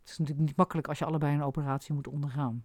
Het 0.00 0.10
is 0.10 0.18
natuurlijk 0.18 0.46
niet 0.46 0.56
makkelijk 0.56 0.88
als 0.88 0.98
je 0.98 1.04
allebei 1.04 1.34
een 1.34 1.42
operatie 1.42 1.94
moet 1.94 2.08
ondergaan. 2.08 2.64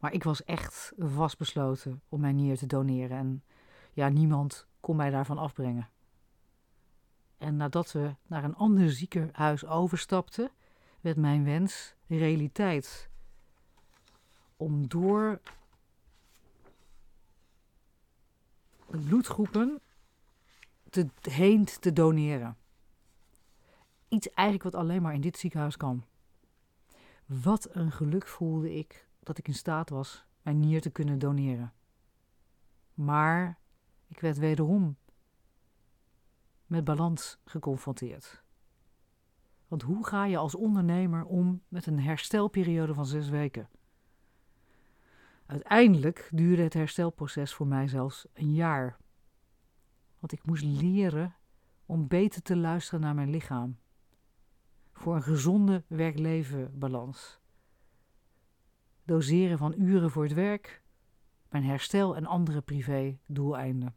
Maar 0.00 0.12
ik 0.12 0.24
was 0.24 0.44
echt 0.44 0.92
vastbesloten 0.98 2.02
om 2.08 2.20
mijn 2.20 2.36
nier 2.36 2.56
te 2.56 2.66
doneren. 2.66 3.16
En 3.16 3.44
ja, 3.92 4.08
niemand 4.08 4.66
kon 4.80 4.96
mij 4.96 5.10
daarvan 5.10 5.38
afbrengen. 5.38 5.88
En 7.38 7.56
nadat 7.56 7.92
we 7.92 8.14
naar 8.26 8.44
een 8.44 8.56
ander 8.56 8.92
ziekenhuis 8.92 9.64
overstapten, 9.66 10.50
werd 11.00 11.16
mijn 11.16 11.44
wens 11.44 11.94
realiteit. 12.06 13.08
Om 14.56 14.88
door 14.88 15.40
de 18.76 18.79
bloedgroepen 18.90 19.80
te, 20.90 21.08
heen 21.20 21.64
te 21.64 21.92
doneren. 21.92 22.56
Iets 24.08 24.30
eigenlijk 24.30 24.70
wat 24.72 24.82
alleen 24.82 25.02
maar 25.02 25.14
in 25.14 25.20
dit 25.20 25.38
ziekenhuis 25.38 25.76
kan. 25.76 26.04
Wat 27.26 27.74
een 27.74 27.92
geluk 27.92 28.26
voelde 28.26 28.74
ik 28.74 29.08
dat 29.22 29.38
ik 29.38 29.48
in 29.48 29.54
staat 29.54 29.90
was 29.90 30.24
mijn 30.42 30.60
nier 30.60 30.80
te 30.80 30.90
kunnen 30.90 31.18
doneren. 31.18 31.72
Maar 32.94 33.58
ik 34.06 34.20
werd 34.20 34.38
wederom 34.38 34.96
met 36.66 36.84
balans 36.84 37.38
geconfronteerd. 37.44 38.42
Want 39.68 39.82
hoe 39.82 40.06
ga 40.06 40.24
je 40.24 40.36
als 40.36 40.54
ondernemer 40.54 41.24
om 41.24 41.62
met 41.68 41.86
een 41.86 42.00
herstelperiode 42.00 42.94
van 42.94 43.06
zes 43.06 43.28
weken? 43.28 43.68
Uiteindelijk 45.50 46.28
duurde 46.32 46.62
het 46.62 46.74
herstelproces 46.74 47.54
voor 47.54 47.66
mij 47.66 47.88
zelfs 47.88 48.26
een 48.32 48.54
jaar. 48.54 48.96
Want 50.18 50.32
ik 50.32 50.46
moest 50.46 50.62
leren 50.64 51.36
om 51.86 52.08
beter 52.08 52.42
te 52.42 52.56
luisteren 52.56 53.00
naar 53.00 53.14
mijn 53.14 53.30
lichaam. 53.30 53.78
Voor 54.92 55.14
een 55.14 55.22
gezonde 55.22 55.84
werk-leven 55.86 56.78
balans. 56.78 57.40
Doseren 59.04 59.58
van 59.58 59.74
uren 59.76 60.10
voor 60.10 60.22
het 60.22 60.32
werk, 60.32 60.82
mijn 61.48 61.64
herstel 61.64 62.16
en 62.16 62.26
andere 62.26 62.60
privé 62.60 63.18
doeleinden. 63.26 63.96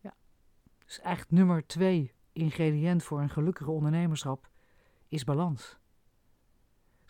Ja, 0.00 0.14
dus 0.84 1.00
eigenlijk 1.00 1.30
nummer 1.30 1.66
twee 1.66 2.14
ingrediënt 2.32 3.02
voor 3.02 3.20
een 3.20 3.30
gelukkige 3.30 3.70
ondernemerschap 3.70 4.50
is 5.08 5.24
balans. 5.24 5.80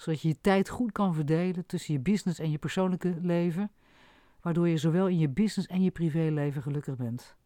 Zodat 0.03 0.21
je 0.21 0.29
je 0.29 0.41
tijd 0.41 0.69
goed 0.69 0.93
kan 0.93 1.15
verdelen 1.15 1.67
tussen 1.67 1.95
je 1.95 2.01
business 2.01 2.39
en 2.39 2.51
je 2.51 2.59
persoonlijke 2.59 3.17
leven, 3.21 3.71
waardoor 4.41 4.69
je 4.69 4.77
zowel 4.77 5.09
in 5.09 5.19
je 5.19 5.29
business 5.29 5.69
en 5.69 5.83
je 5.83 5.91
privéleven 5.91 6.63
gelukkig 6.63 6.97
bent. 6.97 7.37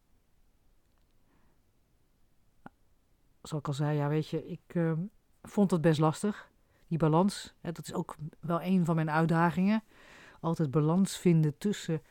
Zoals 3.41 3.63
ik 3.63 3.67
al 3.67 3.73
zei, 3.73 3.97
ja, 3.97 4.07
weet 4.07 4.27
je, 4.27 4.47
ik 4.47 4.73
uh, 4.73 4.93
vond 5.41 5.71
het 5.71 5.81
best 5.81 5.99
lastig 5.99 6.51
die 6.87 6.97
balans, 6.97 7.53
hè, 7.61 7.71
dat 7.71 7.85
is 7.85 7.93
ook 7.93 8.15
wel 8.39 8.61
een 8.61 8.85
van 8.85 8.95
mijn 8.95 9.11
uitdagingen. 9.11 9.83
Altijd 10.39 10.71
balans 10.71 11.17
vinden 11.17 11.57
tussen 11.57 12.01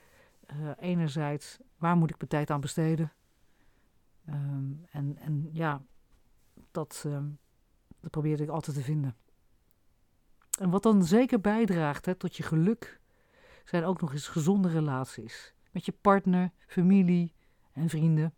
uh, 0.51 0.71
enerzijds 0.79 1.59
waar 1.77 1.97
moet 1.97 2.11
ik 2.11 2.17
mijn 2.17 2.31
tijd 2.31 2.51
aan 2.51 2.61
besteden. 2.61 3.13
Um, 4.29 4.85
en, 4.91 5.17
en 5.19 5.49
ja, 5.53 5.83
dat, 6.71 7.03
um, 7.07 7.39
dat 8.01 8.11
probeerde 8.11 8.43
ik 8.43 8.49
altijd 8.49 8.77
te 8.77 8.83
vinden. 8.83 9.17
En 10.57 10.71
wat 10.71 10.83
dan 10.83 11.05
zeker 11.05 11.41
bijdraagt 11.41 12.07
hè, 12.07 12.15
tot 12.15 12.37
je 12.37 12.43
geluk, 12.43 13.01
zijn 13.65 13.85
ook 13.85 14.01
nog 14.01 14.13
eens 14.13 14.29
gezonde 14.29 14.69
relaties. 14.69 15.55
Met 15.71 15.85
je 15.85 15.93
partner, 15.93 16.53
familie 16.67 17.35
en 17.73 17.89
vrienden. 17.89 18.35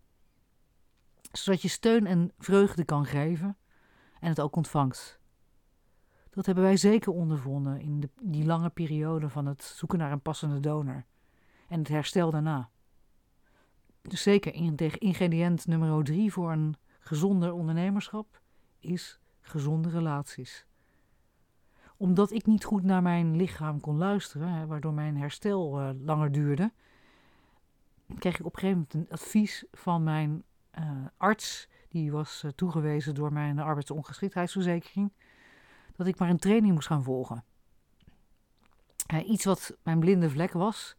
Zodat 1.32 1.62
je 1.62 1.68
steun 1.68 2.06
en 2.06 2.32
vreugde 2.38 2.84
kan 2.84 3.04
geven 3.04 3.56
en 4.20 4.28
het 4.28 4.40
ook 4.40 4.56
ontvangt. 4.56 5.18
Dat 6.30 6.46
hebben 6.46 6.64
wij 6.64 6.76
zeker 6.76 7.12
ondervonden 7.12 7.80
in 7.80 8.00
de, 8.00 8.10
die 8.22 8.44
lange 8.44 8.70
periode 8.70 9.28
van 9.28 9.46
het 9.46 9.62
zoeken 9.62 9.98
naar 9.98 10.12
een 10.12 10.22
passende 10.22 10.60
donor 10.60 11.04
en 11.68 11.78
het 11.78 11.88
herstel 11.88 12.30
daarna. 12.30 12.70
Dus 14.02 14.22
zeker 14.22 14.54
ingrediënt 14.98 15.66
nummer 15.66 16.04
drie 16.04 16.32
voor 16.32 16.52
een 16.52 16.76
gezonder 16.98 17.52
ondernemerschap 17.52 18.40
is 18.78 19.20
gezonde 19.40 19.88
relaties. 19.88 20.67
Omdat 22.00 22.30
ik 22.30 22.46
niet 22.46 22.64
goed 22.64 22.82
naar 22.82 23.02
mijn 23.02 23.36
lichaam 23.36 23.80
kon 23.80 23.96
luisteren, 23.96 24.48
hè, 24.48 24.66
waardoor 24.66 24.92
mijn 24.92 25.16
herstel 25.16 25.80
uh, 25.80 25.90
langer 26.00 26.32
duurde, 26.32 26.72
kreeg 28.18 28.38
ik 28.38 28.46
op 28.46 28.52
een 28.52 28.60
gegeven 28.60 28.86
moment 28.90 28.94
een 28.94 29.16
advies 29.16 29.64
van 29.72 30.02
mijn 30.02 30.44
uh, 30.78 31.06
arts. 31.16 31.68
Die 31.88 32.12
was 32.12 32.42
uh, 32.44 32.50
toegewezen 32.50 33.14
door 33.14 33.32
mijn 33.32 33.58
arbeidsongeschiktheidsverzekering 33.58 35.12
dat 35.96 36.06
ik 36.06 36.18
maar 36.18 36.30
een 36.30 36.38
training 36.38 36.74
moest 36.74 36.86
gaan 36.86 37.02
volgen. 37.02 37.44
Iets 39.26 39.44
wat 39.44 39.76
mijn 39.82 39.98
blinde 40.00 40.30
vlek 40.30 40.52
was, 40.52 40.96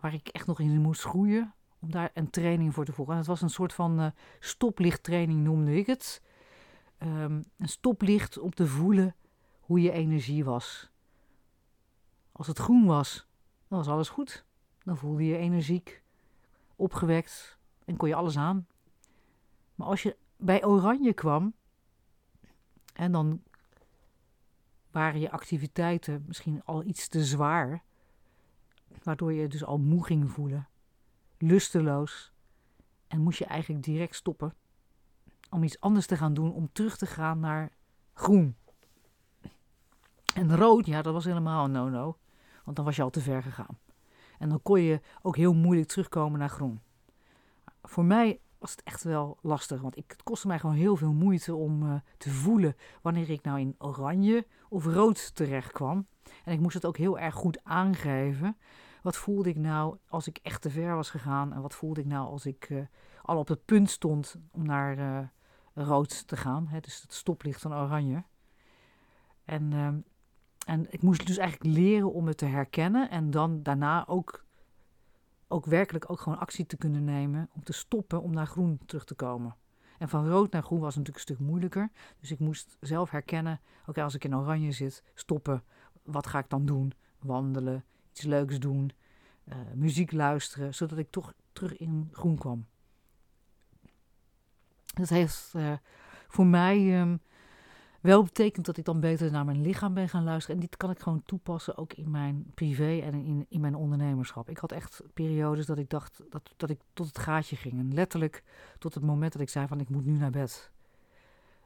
waar 0.00 0.14
ik 0.14 0.28
echt 0.28 0.46
nog 0.46 0.60
in 0.60 0.80
moest 0.80 1.02
groeien, 1.02 1.54
om 1.78 1.90
daar 1.90 2.10
een 2.14 2.30
training 2.30 2.74
voor 2.74 2.84
te 2.84 2.92
volgen. 2.92 3.12
En 3.12 3.18
het 3.18 3.28
was 3.28 3.42
een 3.42 3.50
soort 3.50 3.72
van 3.72 4.12
stoplichttraining, 4.40 5.44
noemde 5.44 5.76
ik 5.76 5.86
het. 5.86 6.22
Um, 6.98 7.44
een 7.58 7.68
stoplicht 7.68 8.38
om 8.38 8.50
te 8.50 8.66
voelen 8.66 9.14
hoe 9.68 9.80
je 9.80 9.92
energie 9.92 10.44
was. 10.44 10.90
Als 12.32 12.46
het 12.46 12.58
groen 12.58 12.86
was, 12.86 13.26
dan 13.66 13.78
was 13.78 13.88
alles 13.88 14.08
goed. 14.08 14.44
Dan 14.84 14.96
voelde 14.96 15.24
je 15.24 15.36
energiek, 15.36 16.02
opgewekt 16.76 17.58
en 17.84 17.96
kon 17.96 18.08
je 18.08 18.14
alles 18.14 18.36
aan. 18.36 18.66
Maar 19.74 19.86
als 19.86 20.02
je 20.02 20.16
bij 20.36 20.64
oranje 20.64 21.12
kwam, 21.12 21.54
en 22.92 23.12
dan 23.12 23.42
waren 24.90 25.20
je 25.20 25.30
activiteiten 25.30 26.24
misschien 26.26 26.62
al 26.64 26.84
iets 26.84 27.08
te 27.08 27.24
zwaar. 27.24 27.82
waardoor 29.02 29.32
je 29.32 29.48
dus 29.48 29.64
al 29.64 29.78
moe 29.78 30.04
ging 30.04 30.30
voelen, 30.30 30.68
lusteloos. 31.38 32.32
En 33.06 33.20
moest 33.20 33.38
je 33.38 33.44
eigenlijk 33.44 33.84
direct 33.84 34.14
stoppen 34.14 34.54
om 35.50 35.62
iets 35.62 35.80
anders 35.80 36.06
te 36.06 36.16
gaan 36.16 36.34
doen, 36.34 36.52
om 36.52 36.72
terug 36.72 36.96
te 36.96 37.06
gaan 37.06 37.40
naar 37.40 37.72
groen. 38.12 38.56
En 40.34 40.56
rood, 40.56 40.86
ja, 40.86 41.02
dat 41.02 41.12
was 41.12 41.24
helemaal 41.24 41.64
een 41.64 41.70
no-no, 41.70 42.16
want 42.64 42.76
dan 42.76 42.84
was 42.84 42.96
je 42.96 43.02
al 43.02 43.10
te 43.10 43.20
ver 43.20 43.42
gegaan. 43.42 43.78
En 44.38 44.48
dan 44.48 44.62
kon 44.62 44.80
je 44.80 45.00
ook 45.22 45.36
heel 45.36 45.54
moeilijk 45.54 45.88
terugkomen 45.88 46.38
naar 46.38 46.48
groen. 46.48 46.80
Voor 47.82 48.04
mij 48.04 48.40
was 48.58 48.70
het 48.70 48.82
echt 48.82 49.04
wel 49.04 49.38
lastig, 49.40 49.80
want 49.80 49.96
ik, 49.96 50.04
het 50.10 50.22
kostte 50.22 50.46
mij 50.46 50.58
gewoon 50.58 50.74
heel 50.74 50.96
veel 50.96 51.12
moeite 51.12 51.54
om 51.54 51.82
uh, 51.82 51.94
te 52.16 52.30
voelen 52.30 52.76
wanneer 53.02 53.30
ik 53.30 53.42
nou 53.42 53.60
in 53.60 53.74
oranje 53.78 54.46
of 54.68 54.84
rood 54.84 55.34
terecht 55.34 55.72
kwam. 55.72 56.06
En 56.44 56.52
ik 56.52 56.60
moest 56.60 56.74
het 56.74 56.86
ook 56.86 56.96
heel 56.96 57.18
erg 57.18 57.34
goed 57.34 57.64
aangeven. 57.64 58.56
Wat 59.02 59.16
voelde 59.16 59.48
ik 59.48 59.56
nou 59.56 59.96
als 60.08 60.26
ik 60.26 60.38
echt 60.42 60.62
te 60.62 60.70
ver 60.70 60.94
was 60.94 61.10
gegaan? 61.10 61.52
En 61.52 61.60
wat 61.60 61.74
voelde 61.74 62.00
ik 62.00 62.06
nou 62.06 62.28
als 62.28 62.46
ik 62.46 62.68
uh, 62.68 62.82
al 63.22 63.38
op 63.38 63.48
het 63.48 63.64
punt 63.64 63.90
stond 63.90 64.36
om 64.50 64.66
naar 64.66 64.98
uh, 64.98 65.18
rood 65.86 66.26
te 66.26 66.36
gaan? 66.36 66.68
Hè, 66.68 66.80
dus 66.80 67.02
het 67.02 67.14
stoplicht 67.14 67.60
van 67.60 67.74
oranje. 67.74 68.24
En, 69.44 69.72
uh, 69.72 69.88
en 70.68 70.86
ik 70.90 71.02
moest 71.02 71.26
dus 71.26 71.36
eigenlijk 71.36 71.76
leren 71.76 72.12
om 72.12 72.26
het 72.26 72.36
te 72.36 72.44
herkennen. 72.44 73.10
En 73.10 73.30
dan 73.30 73.62
daarna 73.62 74.06
ook, 74.06 74.44
ook 75.46 75.66
werkelijk 75.66 76.10
ook 76.10 76.20
gewoon 76.20 76.38
actie 76.38 76.66
te 76.66 76.76
kunnen 76.76 77.04
nemen. 77.04 77.50
Om 77.54 77.62
te 77.62 77.72
stoppen 77.72 78.22
om 78.22 78.32
naar 78.32 78.46
groen 78.46 78.80
terug 78.86 79.04
te 79.04 79.14
komen. 79.14 79.56
En 79.98 80.08
van 80.08 80.28
rood 80.28 80.52
naar 80.52 80.62
groen 80.62 80.80
was 80.80 80.96
natuurlijk 80.96 81.16
een 81.16 81.34
stuk 81.34 81.46
moeilijker. 81.46 81.90
Dus 82.20 82.30
ik 82.30 82.38
moest 82.38 82.76
zelf 82.80 83.10
herkennen: 83.10 83.60
oké, 83.86 84.02
als 84.02 84.14
ik 84.14 84.24
in 84.24 84.36
oranje 84.36 84.72
zit, 84.72 85.02
stoppen. 85.14 85.62
Wat 86.02 86.26
ga 86.26 86.38
ik 86.38 86.48
dan 86.48 86.66
doen? 86.66 86.92
Wandelen, 87.18 87.84
iets 88.10 88.22
leuks 88.22 88.58
doen, 88.58 88.90
uh, 89.44 89.54
muziek 89.74 90.12
luisteren, 90.12 90.74
zodat 90.74 90.98
ik 90.98 91.10
toch 91.10 91.32
terug 91.52 91.76
in 91.76 92.08
groen 92.12 92.38
kwam. 92.38 92.66
Dat 94.94 95.08
heeft 95.08 95.52
uh, 95.56 95.72
voor 96.28 96.46
mij 96.46 97.00
um, 97.00 97.20
wel 98.00 98.22
betekend 98.22 98.66
dat 98.66 98.76
ik 98.76 98.84
dan 98.84 99.00
beter 99.00 99.30
naar 99.30 99.44
mijn 99.44 99.60
lichaam 99.60 99.94
ben 99.94 100.08
gaan 100.08 100.24
luisteren. 100.24 100.56
En 100.56 100.62
dit 100.62 100.76
kan 100.76 100.90
ik 100.90 100.98
gewoon 100.98 101.22
toepassen 101.22 101.76
ook 101.76 101.92
in 101.92 102.10
mijn 102.10 102.50
privé 102.54 102.98
en 102.98 103.14
in, 103.14 103.46
in 103.48 103.60
mijn 103.60 103.74
ondernemerschap. 103.74 104.48
Ik 104.48 104.58
had 104.58 104.72
echt 104.72 105.02
periodes 105.14 105.66
dat 105.66 105.78
ik 105.78 105.90
dacht 105.90 106.22
dat, 106.30 106.54
dat 106.56 106.70
ik 106.70 106.80
tot 106.92 107.06
het 107.06 107.18
gaatje 107.18 107.56
ging. 107.56 107.78
En 107.78 107.94
letterlijk 107.94 108.42
tot 108.78 108.94
het 108.94 109.02
moment 109.02 109.32
dat 109.32 109.42
ik 109.42 109.48
zei 109.48 109.66
van 109.66 109.80
ik 109.80 109.88
moet 109.88 110.04
nu 110.04 110.16
naar 110.16 110.30
bed. 110.30 110.70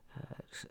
Uh, 0.09 0.39
dus, 0.49 0.67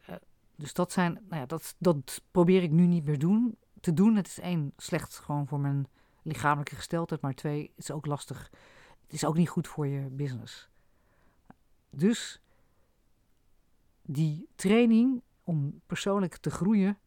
dus, 0.56 0.74
dat 0.74 0.92
zijn, 0.92 1.14
nou 1.14 1.42
ja, 1.42 1.46
dat, 1.46 1.76
dat 1.78 2.22
probeer 2.32 2.64
ik 2.64 2.72
nu 2.72 2.86
niet 2.86 3.06
meer 3.06 3.20
doen, 3.20 3.58
te 3.80 3.94
doen. 3.94 4.16
Het 4.16 4.28
is 4.28 4.40
één, 4.40 4.74
slecht 4.78 5.18
gewoon 5.18 5.48
voor 5.48 5.60
mijn 5.60 5.88
lichamelijke 6.22 6.76
gesteldheid. 6.76 7.22
Maar 7.22 7.34
twee, 7.34 7.62
het 7.62 7.84
is 7.84 7.92
ook 7.92 8.06
lastig. 8.06 8.50
Het 9.04 9.14
is 9.14 9.26
ook 9.26 9.38
niet 9.38 9.50
goed 9.50 9.68
voor 9.68 9.88
je 9.88 10.10
business. 10.10 10.70
Dus 11.90 12.42
die 14.02 14.48
training 14.56 15.22
om 15.52 15.82
persoonlijk 15.86 16.38
te 16.38 16.50
groeien, 16.50 16.98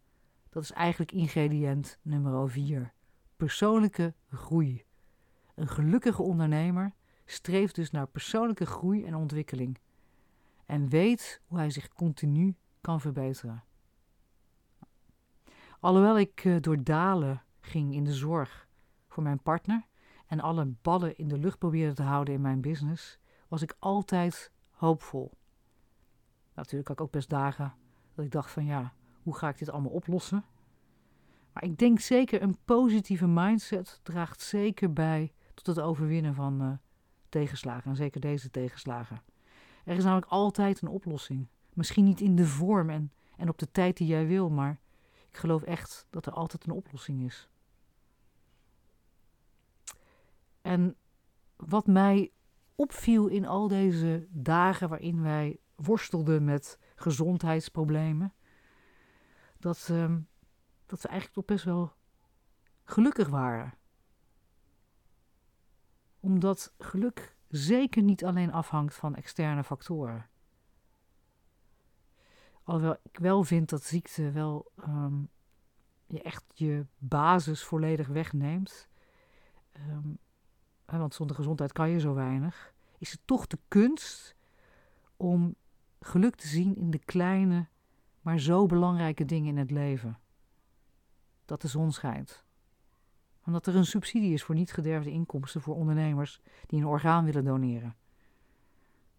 dat 0.49 0.63
is 0.63 0.73
eigenlijk 0.73 1.13
ingrediënt 1.13 1.99
nummer 2.03 2.51
vier. 2.51 2.93
Persoonlijke 3.37 4.15
groei. 4.31 4.85
Een 5.55 5.69
gelukkige 5.69 6.23
ondernemer 6.23 6.95
streeft 7.25 7.75
dus 7.75 7.91
naar 7.91 8.07
persoonlijke 8.07 8.67
groei 8.67 9.05
en 9.05 9.15
ontwikkeling. 9.15 9.79
En 10.67 10.89
weet 10.89 11.41
hoe 11.47 11.59
hij 11.59 11.71
zich 11.71 11.89
continu 11.89 12.57
kan 12.81 13.01
verbeteren. 13.01 13.65
Alhoewel 15.81 16.19
ik 16.19 16.45
uh, 16.45 16.61
door 16.61 16.85
dalen 16.85 17.43
ging 17.61 17.95
in 17.95 18.05
de 18.05 18.15
zorg 18.15 18.69
voor 19.09 19.23
mijn 19.23 19.43
partner 19.43 19.87
en 20.26 20.41
alle 20.41 20.75
ballen 20.83 21.17
in 21.17 21.28
de 21.28 21.39
lucht 21.39 21.59
probeerde 21.59 21.95
te 21.95 22.02
houden 22.02 22.35
in 22.35 22.41
mijn 22.41 22.61
business, 22.61 23.19
was 23.49 23.63
ik 23.63 23.76
altijd 23.78 24.52
hoopvol. 24.71 25.33
Natuurlijk 26.54 26.89
had 26.89 26.99
ik 26.99 27.04
ook 27.04 27.13
best 27.13 27.30
dagen 27.30 27.75
dat 28.15 28.25
ik 28.25 28.31
dacht 28.31 28.50
van 28.50 28.65
ja, 28.65 28.93
hoe 29.23 29.35
ga 29.35 29.49
ik 29.49 29.59
dit 29.59 29.71
allemaal 29.71 29.93
oplossen? 29.93 30.45
Maar 31.53 31.65
ik 31.65 31.79
denk 31.79 32.00
zeker 32.00 32.43
een 32.43 32.57
positieve 32.65 33.27
mindset 33.27 34.00
draagt 34.03 34.41
zeker 34.41 34.93
bij 34.93 35.33
tot 35.55 35.67
het 35.67 35.81
overwinnen 35.81 36.35
van 36.35 36.63
uh, 36.63 36.73
tegenslagen. 37.29 37.91
En 37.91 37.97
zeker 37.97 38.21
deze 38.21 38.50
tegenslagen. 38.50 39.23
Er 39.85 39.97
is 39.97 40.05
namelijk 40.05 40.31
altijd 40.31 40.83
een 40.83 40.89
oplossing. 40.89 41.47
Misschien 41.73 42.05
niet 42.05 42.21
in 42.21 42.37
de 42.37 42.47
vorm 42.47 42.91
en, 42.91 43.13
en 43.37 43.49
op 43.49 43.59
de 43.59 43.71
tijd 43.71 43.97
die 43.97 44.07
jij 44.07 44.27
wil, 44.27 44.50
maar 44.50 44.81
ik 45.31 45.37
geloof 45.37 45.63
echt 45.63 46.07
dat 46.11 46.27
er 46.27 46.33
altijd 46.33 46.67
een 46.67 46.73
oplossing 46.73 47.25
is. 47.25 47.49
En 50.63 50.97
wat 51.57 51.87
mij 51.87 52.33
opviel 52.75 53.27
in 53.27 53.47
al 53.47 53.69
deze 53.69 54.27
dagen 54.31 54.89
waarin 54.89 55.23
wij 55.23 55.59
worstelden 55.75 56.45
met 56.45 56.79
gezondheidsproblemen, 56.95 58.35
dat, 59.59 59.89
uh, 59.91 60.17
dat 60.87 61.02
we 61.02 61.09
eigenlijk 61.09 61.33
toch 61.33 61.45
best 61.45 61.65
wel 61.65 61.93
gelukkig 62.85 63.28
waren. 63.28 63.75
Omdat 66.21 66.75
geluk 66.78 67.37
zeker 67.49 68.02
niet 68.02 68.25
alleen 68.25 68.52
afhangt 68.52 68.95
van 68.95 69.15
externe 69.15 69.65
factoren. 69.65 70.28
Alhoewel 72.63 72.97
ik 73.02 73.19
wel 73.19 73.45
vind 73.45 73.69
dat 73.69 73.83
ziekte 73.83 74.30
wel 74.30 74.73
um, 74.76 75.28
je 76.07 76.23
echt 76.23 76.45
je 76.54 76.87
basis 76.99 77.65
volledig 77.65 78.07
wegneemt. 78.07 78.89
Um, 79.73 80.19
want 80.85 81.15
zonder 81.15 81.37
gezondheid 81.37 81.73
kan 81.73 81.91
je 81.91 82.00
zo 82.00 82.15
weinig. 82.15 82.75
Is 82.99 83.11
het 83.11 83.21
toch 83.25 83.47
de 83.47 83.59
kunst 83.69 84.37
om 85.17 85.54
geluk 86.04 86.34
te 86.34 86.47
zien 86.47 86.76
in 86.76 86.90
de 86.90 86.99
kleine, 86.99 87.67
maar 88.21 88.38
zo 88.38 88.67
belangrijke 88.67 89.25
dingen 89.25 89.49
in 89.49 89.56
het 89.56 89.71
leven. 89.71 90.19
Dat 91.45 91.60
de 91.60 91.69
zon 91.69 91.93
schijnt. 91.93 92.45
Omdat 93.45 93.67
er 93.67 93.76
een 93.76 93.86
subsidie 93.86 94.32
is 94.32 94.43
voor 94.43 94.54
niet 94.54 94.73
gederfde 94.73 95.10
inkomsten 95.10 95.60
voor 95.60 95.75
ondernemers 95.75 96.40
die 96.67 96.80
een 96.80 96.86
orgaan 96.86 97.25
willen 97.25 97.45
doneren. 97.45 97.97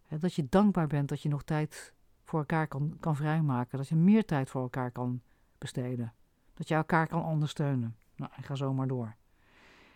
Dat 0.08 0.34
je 0.34 0.46
dankbaar 0.48 0.86
bent 0.86 1.08
dat 1.08 1.22
je 1.22 1.28
nog 1.28 1.42
tijd 1.42 1.94
voor 2.24 2.38
elkaar 2.38 2.68
kan, 2.68 2.96
kan 3.00 3.16
vrijmaken. 3.16 3.78
Dat 3.78 3.88
je 3.88 3.96
meer 3.96 4.24
tijd 4.24 4.50
voor 4.50 4.62
elkaar 4.62 4.90
kan 4.90 5.22
besteden. 5.58 6.14
Dat 6.54 6.68
je 6.68 6.74
elkaar 6.74 7.06
kan 7.06 7.24
ondersteunen. 7.24 7.96
Nou, 8.16 8.30
ik 8.36 8.44
ga 8.44 8.54
zo 8.54 8.72
maar 8.72 8.86
door. 8.86 9.16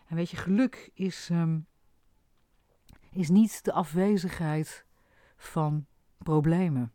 En 0.06 0.16
weet 0.16 0.30
je, 0.30 0.36
geluk 0.36 0.90
is, 0.94 1.28
um, 1.32 1.66
is 3.10 3.28
niet 3.28 3.64
de 3.64 3.72
afwezigheid 3.72 4.84
van 5.36 5.86
problemen. 6.22 6.92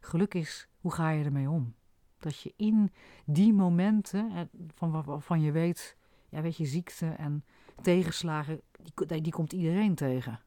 Geluk 0.00 0.34
is, 0.34 0.68
hoe 0.80 0.92
ga 0.92 1.10
je 1.10 1.24
ermee 1.24 1.50
om? 1.50 1.74
Dat 2.18 2.40
je 2.40 2.52
in 2.56 2.92
die 3.24 3.52
momenten 3.52 4.50
van 4.74 5.04
waarvan 5.04 5.40
je 5.40 5.52
weet, 5.52 5.96
ja, 6.28 6.40
weet 6.40 6.56
je, 6.56 6.66
ziekte 6.66 7.06
en 7.06 7.44
tegenslagen, 7.82 8.60
die, 9.06 9.20
die 9.20 9.32
komt 9.32 9.52
iedereen 9.52 9.94
tegen. 9.94 10.40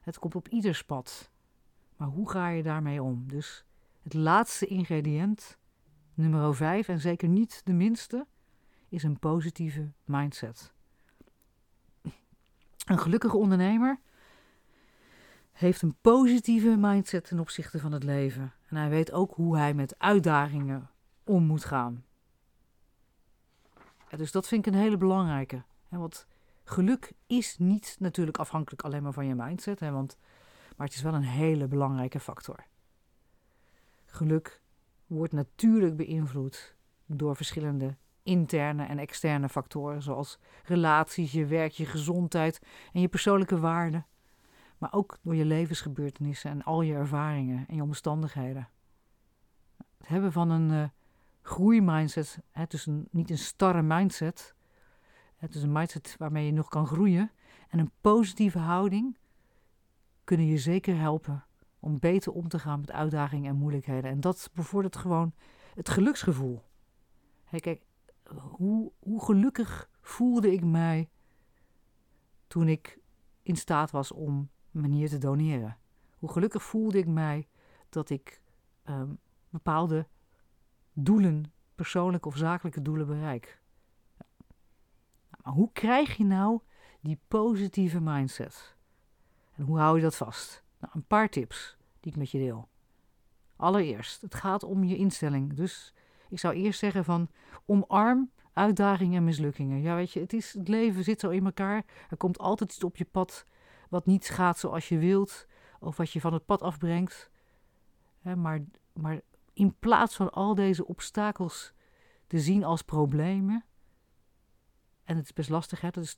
Het 0.00 0.18
komt 0.18 0.34
op 0.34 0.48
ieders 0.48 0.84
pad. 0.84 1.30
Maar 1.96 2.08
hoe 2.08 2.30
ga 2.30 2.48
je 2.48 2.62
daarmee 2.62 3.02
om? 3.02 3.24
Dus 3.28 3.64
het 4.02 4.14
laatste 4.14 4.66
ingrediënt, 4.66 5.58
nummer 6.14 6.54
5, 6.54 6.88
en 6.88 7.00
zeker 7.00 7.28
niet 7.28 7.60
de 7.64 7.72
minste, 7.72 8.26
is 8.88 9.02
een 9.02 9.18
positieve 9.18 9.92
mindset. 10.04 10.72
Een 12.86 12.98
gelukkige 12.98 13.36
ondernemer 13.36 14.00
heeft 15.60 15.82
een 15.82 15.96
positieve 16.00 16.76
mindset 16.76 17.24
ten 17.24 17.38
opzichte 17.38 17.78
van 17.78 17.92
het 17.92 18.04
leven. 18.04 18.52
En 18.68 18.76
hij 18.76 18.88
weet 18.88 19.12
ook 19.12 19.34
hoe 19.34 19.56
hij 19.56 19.74
met 19.74 19.98
uitdagingen 19.98 20.90
om 21.24 21.44
moet 21.44 21.64
gaan. 21.64 22.04
Dus 24.16 24.32
dat 24.32 24.48
vind 24.48 24.66
ik 24.66 24.72
een 24.72 24.80
hele 24.80 24.96
belangrijke. 24.96 25.62
want 25.88 26.26
geluk 26.64 27.12
is 27.26 27.58
niet 27.58 27.96
natuurlijk 27.98 28.38
afhankelijk 28.38 28.82
alleen 28.82 29.02
maar 29.02 29.12
van 29.12 29.26
je 29.26 29.34
mindset, 29.34 29.80
hè, 29.80 29.90
want, 29.90 30.18
maar 30.76 30.86
het 30.86 30.96
is 30.96 31.02
wel 31.02 31.14
een 31.14 31.22
hele 31.22 31.66
belangrijke 31.66 32.20
factor. 32.20 32.64
Geluk 34.06 34.62
wordt 35.06 35.32
natuurlijk 35.32 35.96
beïnvloed 35.96 36.74
door 37.06 37.36
verschillende 37.36 37.96
interne 38.22 38.84
en 38.84 38.98
externe 38.98 39.48
factoren, 39.48 40.02
zoals 40.02 40.38
relaties, 40.64 41.32
je 41.32 41.46
werk, 41.46 41.72
je 41.72 41.86
gezondheid 41.86 42.60
en 42.92 43.00
je 43.00 43.08
persoonlijke 43.08 43.58
waarden 43.58 44.06
maar 44.80 44.92
ook 44.92 45.18
door 45.22 45.34
je 45.34 45.44
levensgebeurtenissen 45.44 46.50
en 46.50 46.62
al 46.62 46.82
je 46.82 46.94
ervaringen 46.94 47.64
en 47.68 47.74
je 47.74 47.82
omstandigheden. 47.82 48.68
Het 49.98 50.08
hebben 50.08 50.32
van 50.32 50.50
een 50.50 50.70
uh, 50.70 50.88
groeimindset, 51.42 52.38
is 52.68 52.86
een, 52.86 53.08
niet 53.10 53.30
een 53.30 53.38
starre 53.38 53.82
mindset, 53.82 54.54
het 55.36 55.54
is 55.54 55.62
een 55.62 55.72
mindset 55.72 56.14
waarmee 56.18 56.46
je 56.46 56.52
nog 56.52 56.68
kan 56.68 56.86
groeien 56.86 57.30
en 57.68 57.78
een 57.78 57.90
positieve 58.00 58.58
houding 58.58 59.18
kunnen 60.24 60.46
je 60.46 60.58
zeker 60.58 60.98
helpen 60.98 61.44
om 61.80 61.98
beter 61.98 62.32
om 62.32 62.48
te 62.48 62.58
gaan 62.58 62.80
met 62.80 62.90
uitdagingen 62.90 63.50
en 63.50 63.56
moeilijkheden. 63.56 64.10
En 64.10 64.20
dat 64.20 64.50
bevordert 64.54 64.96
gewoon 64.96 65.32
het 65.74 65.88
geluksgevoel. 65.88 66.62
kijk, 67.50 67.82
hoe, 68.38 68.92
hoe 68.98 69.24
gelukkig 69.24 69.90
voelde 70.00 70.52
ik 70.52 70.64
mij 70.64 71.08
toen 72.46 72.68
ik 72.68 72.98
in 73.42 73.56
staat 73.56 73.90
was 73.90 74.12
om 74.12 74.50
manier 74.70 75.08
te 75.08 75.18
doneren? 75.18 75.76
Hoe 76.18 76.30
gelukkig 76.32 76.62
voelde 76.62 76.98
ik 76.98 77.06
mij 77.06 77.48
dat 77.88 78.10
ik 78.10 78.42
um, 78.84 79.18
bepaalde 79.48 80.06
doelen, 80.92 81.52
persoonlijke 81.74 82.28
of 82.28 82.36
zakelijke 82.36 82.82
doelen 82.82 83.06
bereik? 83.06 83.60
Maar 85.42 85.52
hoe 85.52 85.72
krijg 85.72 86.16
je 86.16 86.24
nou 86.24 86.60
die 87.00 87.20
positieve 87.28 88.00
mindset? 88.00 88.76
En 89.54 89.64
hoe 89.64 89.78
hou 89.78 89.96
je 89.96 90.02
dat 90.02 90.16
vast? 90.16 90.62
Nou, 90.78 90.92
een 90.96 91.06
paar 91.06 91.28
tips 91.28 91.76
die 92.00 92.12
ik 92.12 92.18
met 92.18 92.30
je 92.30 92.38
deel. 92.38 92.68
Allereerst, 93.56 94.20
het 94.20 94.34
gaat 94.34 94.62
om 94.62 94.84
je 94.84 94.96
instelling. 94.96 95.54
Dus 95.54 95.94
ik 96.28 96.38
zou 96.38 96.54
eerst 96.54 96.78
zeggen 96.78 97.04
van 97.04 97.28
omarm 97.66 98.30
uitdagingen 98.52 99.16
en 99.16 99.24
mislukkingen. 99.24 99.80
Ja, 99.80 99.94
weet 99.94 100.12
je, 100.12 100.20
het, 100.20 100.32
is, 100.32 100.52
het 100.52 100.68
leven 100.68 101.04
zit 101.04 101.20
zo 101.20 101.28
in 101.28 101.44
elkaar. 101.44 101.84
Er 102.10 102.16
komt 102.16 102.38
altijd 102.38 102.72
iets 102.72 102.84
op 102.84 102.96
je 102.96 103.04
pad 103.04 103.46
wat 103.90 104.06
niet 104.06 104.28
gaat 104.28 104.58
zoals 104.58 104.88
je 104.88 104.98
wilt, 104.98 105.46
of 105.80 105.96
wat 105.96 106.10
je 106.10 106.20
van 106.20 106.32
het 106.32 106.44
pad 106.44 106.62
afbrengt. 106.62 107.30
maar, 108.36 108.60
maar 108.92 109.20
in 109.52 109.74
plaats 109.78 110.16
van 110.16 110.30
al 110.30 110.54
deze 110.54 110.86
obstakels 110.86 111.72
te 112.26 112.38
zien 112.38 112.64
als 112.64 112.82
problemen, 112.82 113.64
en 115.04 115.16
het 115.16 115.24
is 115.24 115.32
best 115.32 115.50
lastig, 115.50 115.80
hè, 115.80 115.90
dat, 115.90 116.16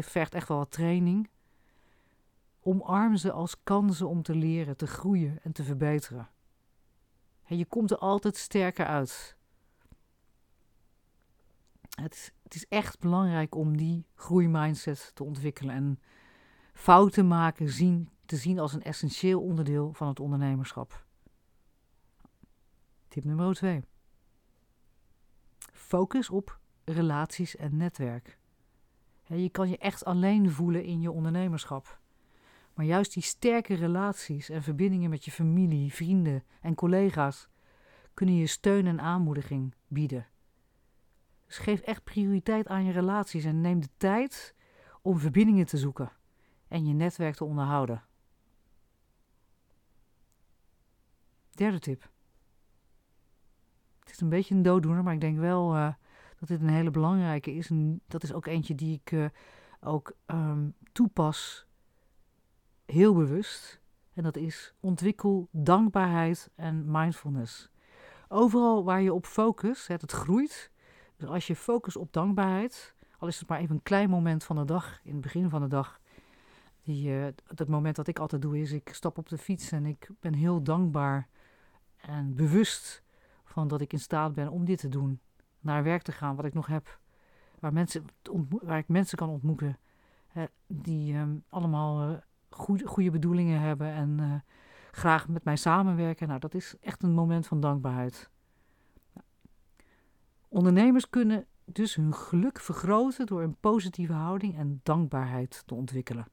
vergt 0.00 0.34
echt 0.34 0.48
wel 0.48 0.56
wat 0.58 0.70
training. 0.70 1.30
Omarm 2.60 3.16
ze 3.16 3.32
als 3.32 3.62
kansen 3.62 4.08
om 4.08 4.22
te 4.22 4.34
leren, 4.34 4.76
te 4.76 4.86
groeien 4.86 5.38
en 5.42 5.52
te 5.52 5.64
verbeteren. 5.64 6.28
je 7.44 7.64
komt 7.64 7.90
er 7.90 7.98
altijd 7.98 8.36
sterker 8.36 8.86
uit. 8.86 9.36
Het 12.00 12.14
is, 12.14 12.32
het 12.42 12.54
is 12.54 12.66
echt 12.68 12.98
belangrijk 12.98 13.54
om 13.54 13.76
die 13.76 14.06
groeimindset 14.14 15.10
te 15.14 15.24
ontwikkelen 15.24 15.74
en 15.74 16.00
fouten 16.78 17.28
maken 17.28 17.68
zien, 17.68 18.08
te 18.24 18.36
zien 18.36 18.58
als 18.58 18.72
een 18.72 18.82
essentieel 18.82 19.42
onderdeel 19.42 19.92
van 19.92 20.08
het 20.08 20.20
ondernemerschap. 20.20 21.04
Tip 23.08 23.24
nummer 23.24 23.54
2. 23.54 23.84
Focus 25.72 26.30
op 26.30 26.58
relaties 26.84 27.56
en 27.56 27.76
netwerk. 27.76 28.38
Je 29.24 29.48
kan 29.48 29.68
je 29.68 29.78
echt 29.78 30.04
alleen 30.04 30.50
voelen 30.50 30.84
in 30.84 31.00
je 31.00 31.10
ondernemerschap. 31.10 32.00
Maar 32.74 32.86
juist 32.86 33.12
die 33.12 33.22
sterke 33.22 33.74
relaties 33.74 34.48
en 34.48 34.62
verbindingen 34.62 35.10
met 35.10 35.24
je 35.24 35.30
familie, 35.30 35.92
vrienden 35.92 36.44
en 36.60 36.74
collega's 36.74 37.48
kunnen 38.14 38.34
je 38.34 38.46
steun 38.46 38.86
en 38.86 39.00
aanmoediging 39.00 39.74
bieden. 39.86 40.26
Dus 41.46 41.58
geef 41.58 41.80
echt 41.80 42.04
prioriteit 42.04 42.66
aan 42.66 42.84
je 42.84 42.92
relaties 42.92 43.44
en 43.44 43.60
neem 43.60 43.80
de 43.80 43.90
tijd 43.96 44.54
om 45.02 45.18
verbindingen 45.18 45.66
te 45.66 45.76
zoeken 45.76 46.16
en 46.68 46.86
je 46.86 46.94
netwerk 46.94 47.34
te 47.34 47.44
onderhouden. 47.44 48.02
Derde 51.50 51.78
tip. 51.78 52.10
Het 54.00 54.10
is 54.10 54.20
een 54.20 54.28
beetje 54.28 54.54
een 54.54 54.62
dooddoener, 54.62 55.02
maar 55.02 55.14
ik 55.14 55.20
denk 55.20 55.38
wel 55.38 55.76
uh, 55.76 55.92
dat 56.38 56.48
dit 56.48 56.60
een 56.60 56.68
hele 56.68 56.90
belangrijke 56.90 57.54
is. 57.54 57.70
En 57.70 58.00
dat 58.06 58.22
is 58.22 58.32
ook 58.32 58.46
eentje 58.46 58.74
die 58.74 59.00
ik 59.02 59.10
uh, 59.10 59.26
ook 59.80 60.16
um, 60.26 60.74
toepas 60.92 61.66
heel 62.84 63.14
bewust. 63.14 63.80
En 64.14 64.22
dat 64.22 64.36
is 64.36 64.74
ontwikkel 64.80 65.48
dankbaarheid 65.50 66.50
en 66.54 66.90
mindfulness. 66.90 67.70
Overal 68.28 68.84
waar 68.84 69.00
je 69.00 69.12
op 69.14 69.26
focus, 69.26 69.86
het 69.86 70.12
groeit. 70.12 70.70
Dus 71.16 71.28
als 71.28 71.46
je 71.46 71.56
focust 71.56 71.96
op 71.96 72.12
dankbaarheid, 72.12 72.94
al 73.18 73.28
is 73.28 73.38
het 73.38 73.48
maar 73.48 73.58
even 73.58 73.74
een 73.74 73.82
klein 73.82 74.10
moment 74.10 74.44
van 74.44 74.56
de 74.56 74.64
dag, 74.64 75.00
in 75.04 75.12
het 75.12 75.20
begin 75.20 75.48
van 75.48 75.60
de 75.60 75.68
dag. 75.68 76.00
Dat 77.54 77.68
moment 77.68 77.96
dat 77.96 78.08
ik 78.08 78.18
altijd 78.18 78.42
doe 78.42 78.60
is, 78.60 78.72
ik 78.72 78.88
stap 78.92 79.18
op 79.18 79.28
de 79.28 79.38
fiets 79.38 79.72
en 79.72 79.86
ik 79.86 80.10
ben 80.20 80.34
heel 80.34 80.62
dankbaar 80.62 81.28
en 81.96 82.34
bewust 82.34 83.02
van 83.44 83.68
dat 83.68 83.80
ik 83.80 83.92
in 83.92 84.00
staat 84.00 84.34
ben 84.34 84.48
om 84.48 84.64
dit 84.64 84.78
te 84.78 84.88
doen. 84.88 85.20
Naar 85.60 85.82
werk 85.82 86.02
te 86.02 86.12
gaan, 86.12 86.36
wat 86.36 86.44
ik 86.44 86.54
nog 86.54 86.66
heb. 86.66 87.00
Waar, 87.58 87.72
mensen, 87.72 88.04
waar 88.62 88.78
ik 88.78 88.88
mensen 88.88 89.18
kan 89.18 89.28
ontmoeten 89.28 89.78
die 90.66 91.14
um, 91.14 91.44
allemaal 91.48 92.10
uh, 92.10 92.16
goede 92.84 93.10
bedoelingen 93.10 93.60
hebben 93.60 93.92
en 93.92 94.18
uh, 94.20 94.34
graag 94.90 95.28
met 95.28 95.44
mij 95.44 95.56
samenwerken. 95.56 96.28
Nou, 96.28 96.40
dat 96.40 96.54
is 96.54 96.74
echt 96.80 97.02
een 97.02 97.12
moment 97.12 97.46
van 97.46 97.60
dankbaarheid. 97.60 98.30
Ondernemers 100.48 101.10
kunnen 101.10 101.46
dus 101.64 101.94
hun 101.94 102.14
geluk 102.14 102.60
vergroten 102.60 103.26
door 103.26 103.42
een 103.42 103.56
positieve 103.60 104.12
houding 104.12 104.56
en 104.56 104.80
dankbaarheid 104.82 105.62
te 105.66 105.74
ontwikkelen. 105.74 106.26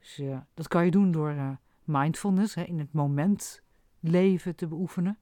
Dus 0.00 0.18
uh, 0.18 0.38
dat 0.54 0.68
kan 0.68 0.84
je 0.84 0.90
doen 0.90 1.10
door 1.10 1.32
uh, 1.32 1.50
mindfulness, 1.84 2.54
hè, 2.54 2.62
in 2.62 2.78
het 2.78 2.92
moment 2.92 3.62
leven 4.00 4.56
te 4.56 4.66
beoefenen. 4.66 5.18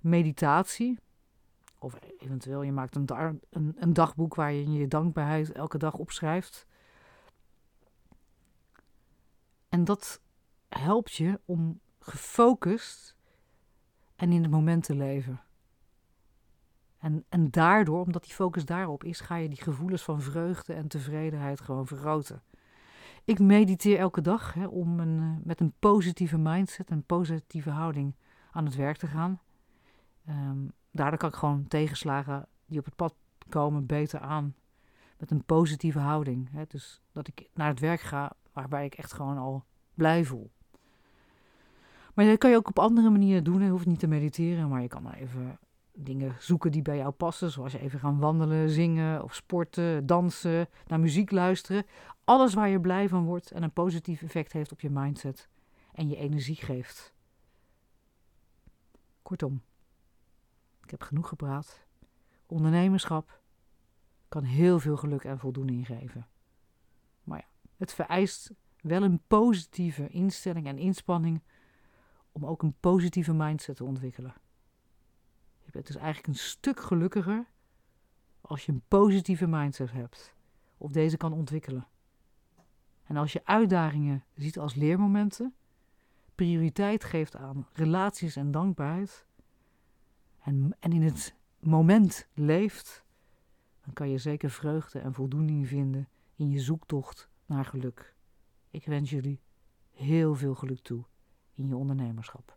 Meditatie. 0.00 0.98
Of 1.78 1.98
eventueel 2.18 2.62
je 2.62 2.72
maakt 2.72 2.96
een, 2.96 3.40
een, 3.50 3.76
een 3.78 3.92
dagboek 3.92 4.34
waar 4.34 4.52
je 4.52 4.72
je 4.72 4.88
dankbaarheid 4.88 5.52
elke 5.52 5.78
dag 5.78 5.94
opschrijft. 5.94 6.66
En 9.68 9.84
dat 9.84 10.20
helpt 10.68 11.14
je 11.14 11.40
om 11.44 11.80
gefocust 11.98 13.16
en 14.16 14.32
in 14.32 14.42
het 14.42 14.50
moment 14.50 14.82
te 14.84 14.94
leven. 14.94 15.40
En, 16.98 17.24
en 17.28 17.50
daardoor, 17.50 18.00
omdat 18.00 18.22
die 18.22 18.34
focus 18.34 18.64
daarop 18.64 19.04
is, 19.04 19.20
ga 19.20 19.36
je 19.36 19.48
die 19.48 19.62
gevoelens 19.62 20.02
van 20.02 20.20
vreugde 20.20 20.74
en 20.74 20.88
tevredenheid 20.88 21.60
gewoon 21.60 21.86
vergroten. 21.86 22.42
Ik 23.26 23.38
mediteer 23.38 23.98
elke 23.98 24.20
dag 24.20 24.54
hè, 24.54 24.66
om 24.66 25.00
een, 25.00 25.18
eh, 25.18 25.46
met 25.46 25.60
een 25.60 25.72
positieve 25.78 26.38
mindset, 26.38 26.90
een 26.90 27.04
positieve 27.04 27.70
houding 27.70 28.14
aan 28.50 28.64
het 28.64 28.74
werk 28.74 28.96
te 28.96 29.06
gaan. 29.06 29.40
Um, 30.28 30.72
daardoor 30.90 31.18
kan 31.18 31.28
ik 31.28 31.34
gewoon 31.34 31.68
tegenslagen 31.68 32.46
die 32.66 32.78
op 32.78 32.84
het 32.84 32.96
pad 32.96 33.14
komen 33.48 33.86
beter 33.86 34.20
aan. 34.20 34.54
Met 35.18 35.30
een 35.30 35.44
positieve 35.44 35.98
houding. 35.98 36.48
Hè. 36.52 36.64
Dus 36.68 37.02
dat 37.12 37.28
ik 37.28 37.48
naar 37.54 37.68
het 37.68 37.80
werk 37.80 38.00
ga 38.00 38.32
waarbij 38.52 38.84
ik 38.84 38.94
echt 38.94 39.12
gewoon 39.12 39.38
al 39.38 39.64
blij 39.94 40.24
voel. 40.24 40.50
Maar 42.14 42.24
dat 42.24 42.38
kan 42.38 42.50
je 42.50 42.56
ook 42.56 42.68
op 42.68 42.78
andere 42.78 43.10
manieren 43.10 43.44
doen. 43.44 43.62
Je 43.62 43.70
hoeft 43.70 43.86
niet 43.86 43.98
te 43.98 44.06
mediteren, 44.06 44.68
maar 44.68 44.82
je 44.82 44.88
kan 44.88 45.10
even 45.10 45.58
dingen 45.96 46.36
zoeken 46.38 46.72
die 46.72 46.82
bij 46.82 46.96
jou 46.96 47.10
passen. 47.10 47.50
Zoals 47.50 47.72
even 47.72 47.98
gaan 47.98 48.18
wandelen, 48.18 48.70
zingen 48.70 49.22
of 49.22 49.34
sporten, 49.34 50.06
dansen, 50.06 50.68
naar 50.86 51.00
muziek 51.00 51.30
luisteren. 51.30 51.86
Alles 52.24 52.54
waar 52.54 52.68
je 52.68 52.80
blij 52.80 53.08
van 53.08 53.24
wordt 53.24 53.50
en 53.50 53.62
een 53.62 53.72
positief 53.72 54.22
effect 54.22 54.52
heeft 54.52 54.72
op 54.72 54.80
je 54.80 54.90
mindset 54.90 55.48
en 55.92 56.08
je 56.08 56.16
energie 56.16 56.56
geeft. 56.56 57.14
Kortom, 59.22 59.62
ik 60.82 60.90
heb 60.90 61.02
genoeg 61.02 61.28
gepraat. 61.28 61.86
Ondernemerschap 62.46 63.40
kan 64.28 64.42
heel 64.42 64.78
veel 64.78 64.96
geluk 64.96 65.24
en 65.24 65.38
voldoening 65.38 65.86
geven. 65.86 66.26
Maar 67.24 67.38
ja, 67.38 67.68
het 67.76 67.94
vereist 67.94 68.50
wel 68.80 69.02
een 69.02 69.20
positieve 69.26 70.08
instelling 70.08 70.66
en 70.66 70.78
inspanning 70.78 71.42
om 72.32 72.46
ook 72.46 72.62
een 72.62 72.74
positieve 72.80 73.32
mindset 73.32 73.76
te 73.76 73.84
ontwikkelen. 73.84 74.34
Bent 75.76 75.88
dus 75.88 75.96
eigenlijk 75.96 76.26
een 76.26 76.44
stuk 76.44 76.80
gelukkiger 76.80 77.46
als 78.40 78.66
je 78.66 78.72
een 78.72 78.82
positieve 78.88 79.46
mindset 79.46 79.92
hebt 79.92 80.34
of 80.76 80.90
deze 80.90 81.16
kan 81.16 81.32
ontwikkelen. 81.32 81.86
En 83.02 83.16
als 83.16 83.32
je 83.32 83.44
uitdagingen 83.44 84.24
ziet 84.34 84.58
als 84.58 84.74
leermomenten, 84.74 85.54
prioriteit 86.34 87.04
geeft 87.04 87.36
aan 87.36 87.66
relaties 87.72 88.36
en 88.36 88.50
dankbaarheid 88.50 89.26
en, 90.38 90.76
en 90.80 90.92
in 90.92 91.02
het 91.02 91.34
moment 91.58 92.28
leeft, 92.34 93.04
dan 93.84 93.92
kan 93.92 94.08
je 94.08 94.18
zeker 94.18 94.50
vreugde 94.50 94.98
en 94.98 95.14
voldoening 95.14 95.68
vinden 95.68 96.08
in 96.34 96.50
je 96.50 96.60
zoektocht 96.60 97.28
naar 97.46 97.64
geluk. 97.64 98.14
Ik 98.70 98.86
wens 98.86 99.10
jullie 99.10 99.40
heel 99.90 100.34
veel 100.34 100.54
geluk 100.54 100.80
toe 100.80 101.04
in 101.54 101.66
je 101.66 101.76
ondernemerschap. 101.76 102.56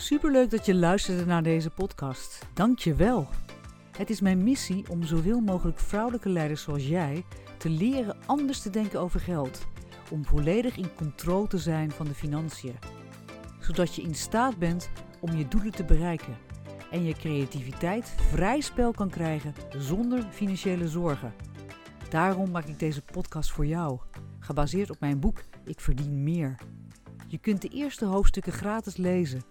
Superleuk 0.00 0.50
dat 0.50 0.66
je 0.66 0.74
luisterde 0.74 1.24
naar 1.24 1.42
deze 1.42 1.70
podcast. 1.70 2.46
Dank 2.54 2.78
je 2.78 2.94
wel. 2.94 3.28
Het 3.96 4.10
is 4.10 4.20
mijn 4.20 4.44
missie 4.44 4.84
om 4.88 5.02
zoveel 5.02 5.40
mogelijk 5.40 5.78
vrouwelijke 5.78 6.28
leiders 6.28 6.62
zoals 6.62 6.86
jij 6.86 7.24
te 7.58 7.68
leren 7.68 8.16
anders 8.26 8.60
te 8.60 8.70
denken 8.70 9.00
over 9.00 9.20
geld. 9.20 9.66
Om 10.10 10.24
volledig 10.24 10.76
in 10.76 10.94
controle 10.94 11.46
te 11.46 11.58
zijn 11.58 11.90
van 11.90 12.06
de 12.06 12.14
financiën. 12.14 12.74
Zodat 13.60 13.94
je 13.94 14.02
in 14.02 14.14
staat 14.14 14.58
bent 14.58 14.90
om 15.20 15.36
je 15.36 15.48
doelen 15.48 15.72
te 15.72 15.84
bereiken. 15.84 16.36
En 16.90 17.04
je 17.04 17.14
creativiteit 17.14 18.14
vrij 18.30 18.60
spel 18.60 18.92
kan 18.92 19.10
krijgen 19.10 19.54
zonder 19.78 20.26
financiële 20.30 20.88
zorgen. 20.88 21.34
Daarom 22.10 22.50
maak 22.50 22.66
ik 22.66 22.78
deze 22.78 23.02
podcast 23.02 23.50
voor 23.50 23.66
jou, 23.66 23.98
gebaseerd 24.38 24.90
op 24.90 25.00
mijn 25.00 25.20
boek 25.20 25.42
Ik 25.64 25.80
verdien 25.80 26.22
meer. 26.22 26.54
Je 27.26 27.38
kunt 27.38 27.62
de 27.62 27.68
eerste 27.68 28.04
hoofdstukken 28.04 28.52
gratis 28.52 28.96
lezen. 28.96 29.42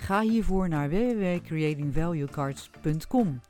Ga 0.00 0.20
hiervoor 0.20 0.68
naar 0.68 0.88
www.creatingvaluecards.com. 0.88 3.40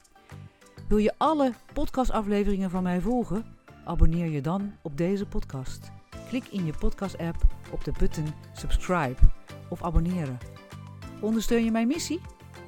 Wil 0.88 0.98
je 0.98 1.14
alle 1.16 1.52
podcastafleveringen 1.72 2.70
van 2.70 2.82
mij 2.82 3.00
volgen? 3.00 3.44
Abonneer 3.84 4.30
je 4.30 4.40
dan 4.40 4.72
op 4.82 4.96
deze 4.96 5.26
podcast. 5.26 5.90
Klik 6.28 6.48
in 6.48 6.64
je 6.64 6.72
podcast-app 6.78 7.36
op 7.70 7.84
de 7.84 7.92
button 7.98 8.26
subscribe 8.52 9.16
of 9.68 9.82
abonneren. 9.82 10.38
Ondersteun 11.20 11.64
je 11.64 11.70
mijn 11.70 11.86
missie? 11.86 12.20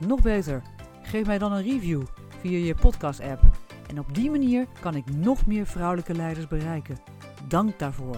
Nog 0.06 0.22
beter, 0.22 0.62
geef 1.02 1.26
mij 1.26 1.38
dan 1.38 1.52
een 1.52 1.62
review 1.62 2.02
via 2.40 2.58
je 2.58 2.74
podcast-app. 2.74 3.42
En 3.86 3.98
op 3.98 4.14
die 4.14 4.30
manier 4.30 4.66
kan 4.80 4.94
ik 4.94 5.14
nog 5.14 5.46
meer 5.46 5.66
vrouwelijke 5.66 6.14
leiders 6.14 6.46
bereiken. 6.46 6.98
Dank 7.48 7.78
daarvoor. 7.78 8.16